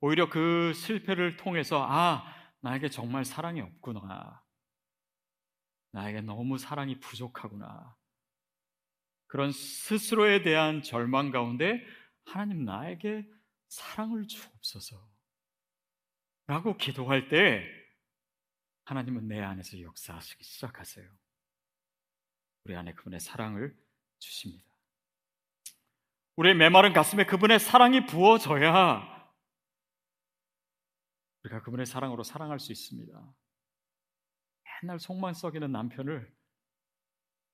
오히려 0.00 0.30
그 0.30 0.72
실패를 0.74 1.36
통해서, 1.36 1.84
아, 1.88 2.24
나에게 2.60 2.88
정말 2.88 3.24
사랑이 3.24 3.60
없구나. 3.60 4.42
나에게 5.92 6.20
너무 6.20 6.58
사랑이 6.58 7.00
부족하구나. 7.00 7.97
그런 9.28 9.52
스스로에 9.52 10.42
대한 10.42 10.82
절망 10.82 11.30
가운데 11.30 11.84
하나님 12.24 12.64
나에게 12.64 13.28
사랑을 13.68 14.26
주옵소서. 14.26 15.08
라고 16.46 16.76
기도할 16.76 17.28
때 17.28 17.64
하나님은 18.84 19.28
내 19.28 19.40
안에서 19.40 19.80
역사하시기 19.80 20.42
시작하세요. 20.42 21.06
우리 22.64 22.74
안에 22.74 22.94
그분의 22.94 23.20
사랑을 23.20 23.78
주십니다. 24.18 24.64
우리의 26.36 26.54
메마른 26.54 26.92
가슴에 26.92 27.24
그분의 27.26 27.60
사랑이 27.60 28.06
부어져야 28.06 29.18
우리가 31.44 31.62
그분의 31.62 31.84
사랑으로 31.84 32.22
사랑할 32.22 32.58
수 32.58 32.72
있습니다. 32.72 33.34
맨날 34.82 34.98
속만 34.98 35.34
썩이는 35.34 35.70
남편을 35.70 36.34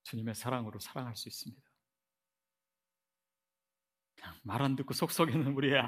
주님의 0.04 0.34
사랑으로 0.34 0.78
사랑할 0.78 1.16
수 1.16 1.28
있습니다. 1.28 1.63
말 4.42 4.62
안 4.62 4.76
듣고 4.76 4.94
속 4.94 5.10
썩이는 5.10 5.54
우리의 5.54 5.82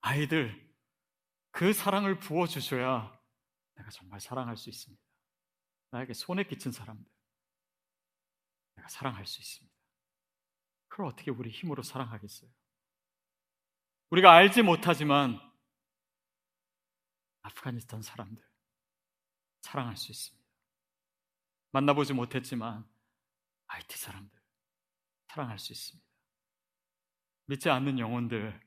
아이들, 0.00 0.72
그 1.50 1.72
사랑을 1.72 2.18
부어 2.18 2.46
주셔야 2.46 3.18
내가 3.74 3.90
정말 3.90 4.20
사랑할 4.20 4.56
수 4.56 4.70
있습니다. 4.70 5.02
나에게 5.90 6.14
손에 6.14 6.44
끼친 6.44 6.72
사람들, 6.72 7.04
내가 8.76 8.88
사랑할 8.88 9.26
수 9.26 9.40
있습니다. 9.40 9.76
그걸 10.88 11.06
어떻게 11.06 11.30
우리 11.30 11.50
힘으로 11.50 11.82
사랑하겠어요? 11.82 12.50
우리가 14.10 14.32
알지 14.32 14.62
못하지만 14.62 15.38
아프가니스탄 17.42 18.02
사람들 18.02 18.44
사랑할 19.62 19.96
수 19.96 20.10
있습니다. 20.10 20.46
만나보지 21.70 22.12
못했지만 22.12 22.86
IT 23.66 23.98
사람들 23.98 24.38
사랑할 25.28 25.58
수 25.58 25.72
있습니다. 25.72 26.11
믿지 27.46 27.70
않는 27.70 27.98
영혼들 27.98 28.60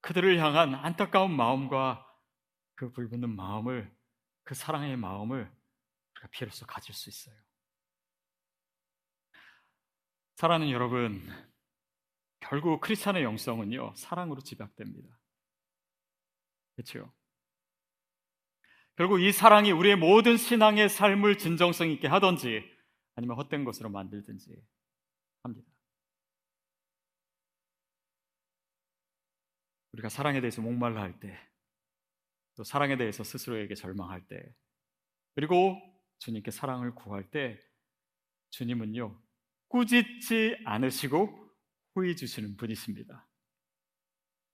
그들을 0.00 0.38
향한 0.38 0.74
안타까운 0.74 1.34
마음과 1.34 2.04
그 2.74 2.92
불붙는 2.92 3.34
마음을 3.34 3.94
그 4.44 4.54
사랑의 4.54 4.96
마음을 4.96 5.40
우리가 5.40 6.28
비로소 6.30 6.66
가질 6.66 6.94
수 6.94 7.08
있어요. 7.08 7.34
사랑하는 10.36 10.70
여러분, 10.70 11.28
결국 12.40 12.80
크리스찬의 12.80 13.24
영성은요 13.24 13.94
사랑으로 13.96 14.40
집약됩니다. 14.40 15.18
그렇죠? 16.76 17.12
결국 18.96 19.20
이 19.20 19.32
사랑이 19.32 19.72
우리의 19.72 19.96
모든 19.96 20.36
신앙의 20.36 20.88
삶을 20.88 21.38
진정성 21.38 21.90
있게 21.90 22.08
하든지 22.08 22.64
아니면 23.16 23.36
헛된 23.36 23.64
것으로 23.64 23.90
만들든지 23.90 24.56
합니다. 25.42 25.70
우리가 29.92 30.08
사랑에 30.08 30.40
대해서 30.40 30.62
목말라 30.62 31.00
할 31.00 31.18
때, 31.18 31.38
또 32.56 32.64
사랑에 32.64 32.96
대해서 32.96 33.24
스스로에게 33.24 33.74
절망할 33.74 34.26
때, 34.26 34.54
그리고 35.34 35.80
주님께 36.18 36.50
사랑을 36.50 36.94
구할 36.94 37.30
때, 37.30 37.60
주님은요, 38.50 39.20
꾸짖지 39.68 40.56
않으시고 40.64 41.48
후히 41.94 42.16
주시는 42.16 42.56
분이십니다. 42.56 43.28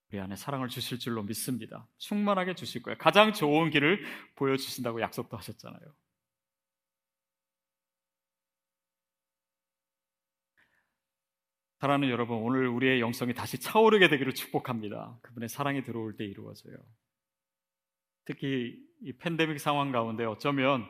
우리 0.08 0.20
안에 0.20 0.36
사랑을 0.36 0.68
주실 0.68 0.98
줄로 0.98 1.22
믿습니다. 1.22 1.88
충만하게 1.98 2.54
주실 2.54 2.82
거예요. 2.82 2.98
가장 2.98 3.32
좋은 3.32 3.70
길을 3.70 4.04
보여주신다고 4.36 5.00
약속도 5.00 5.36
하셨잖아요. 5.36 5.94
사랑하는 11.84 12.08
여러분, 12.08 12.38
오늘 12.38 12.66
우리의 12.66 13.02
영성이 13.02 13.34
다시 13.34 13.60
차오르게 13.60 14.08
되기를 14.08 14.32
축복합니다. 14.32 15.18
그분의 15.20 15.50
사랑이 15.50 15.84
들어올 15.84 16.16
때 16.16 16.24
이루어져요. 16.24 16.78
특히 18.24 18.82
이 19.02 19.12
팬데믹 19.18 19.60
상황 19.60 19.92
가운데 19.92 20.24
어쩌면 20.24 20.86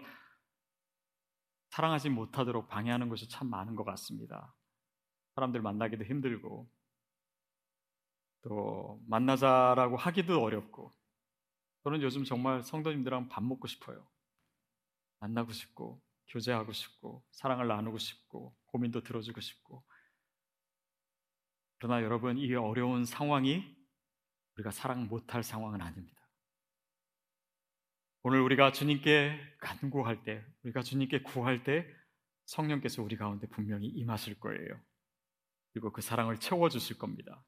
사랑하지 1.71 2.11
못하도록 2.11 2.69
방해하는 2.69 3.09
것이 3.09 3.29
참 3.29 3.51
많은 3.51 3.75
것 3.75 3.83
같습니다. 3.83 4.55
사람들 5.35 5.63
만나기도 5.63 6.05
힘들고, 6.05 6.71
또 8.43 9.03
만나자라고 9.09 9.97
하기도 9.97 10.45
어렵고, 10.45 10.93
저는 11.83 12.03
요즘 12.03 12.23
정말 12.23 12.63
성도님들랑 12.63 13.29
밥 13.31 13.43
먹고 13.43 13.67
싶어요. 13.67 14.07
만나고 15.19 15.51
싶고, 15.51 16.01
교제하고 16.29 16.71
싶고, 16.71 17.25
사랑을 17.33 17.67
나누고 17.67 17.99
싶고, 17.99 18.55
고민도 18.67 19.01
들어주고 19.01 19.41
싶고, 19.41 19.85
그러나 21.85 22.03
여러분, 22.03 22.39
이 22.39 22.51
어려운 22.55 23.05
상황이 23.05 23.63
우리가 24.57 24.71
사랑 24.71 25.07
못할 25.07 25.43
상황은 25.43 25.83
아닙니다. 25.83 26.19
오늘 28.23 28.41
우리가 28.41 28.73
주님께 28.73 29.39
간구할 29.61 30.25
때, 30.25 30.43
우리가 30.63 30.81
주님께 30.81 31.21
구할 31.21 31.63
때 31.63 31.87
성령께서 32.47 33.03
우리 33.03 33.19
가운데 33.19 33.47
분명히 33.49 33.89
임하실 33.89 34.41
거예요. 34.41 34.81
그리고 35.75 35.93
그 35.93 36.01
사랑을 36.01 36.39
채워주실 36.39 36.97
겁니다. 36.97 37.45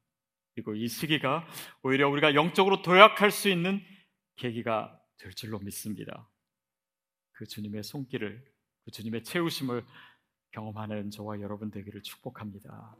그리고 0.55 0.75
이 0.75 0.87
시기가 0.87 1.49
오히려 1.83 2.11
우리가 2.11 2.35
영적으로 2.35 2.83
도약할 2.83 3.31
수 3.31 3.49
있는 3.49 3.81
계기가 4.37 5.03
될 5.17 5.33
줄로 5.33 5.61
믿습니다. 5.61 6.31
그 7.33 7.47
주님의 7.47 7.85
손길을, 7.85 8.45
그 8.85 8.91
주님의 8.91 9.25
채우심을 9.25 9.87
경험하는 10.51 11.11
저와 11.11 11.41
여러분 11.41 11.71
되기를 11.71 12.03
축복합니다. 12.03 12.99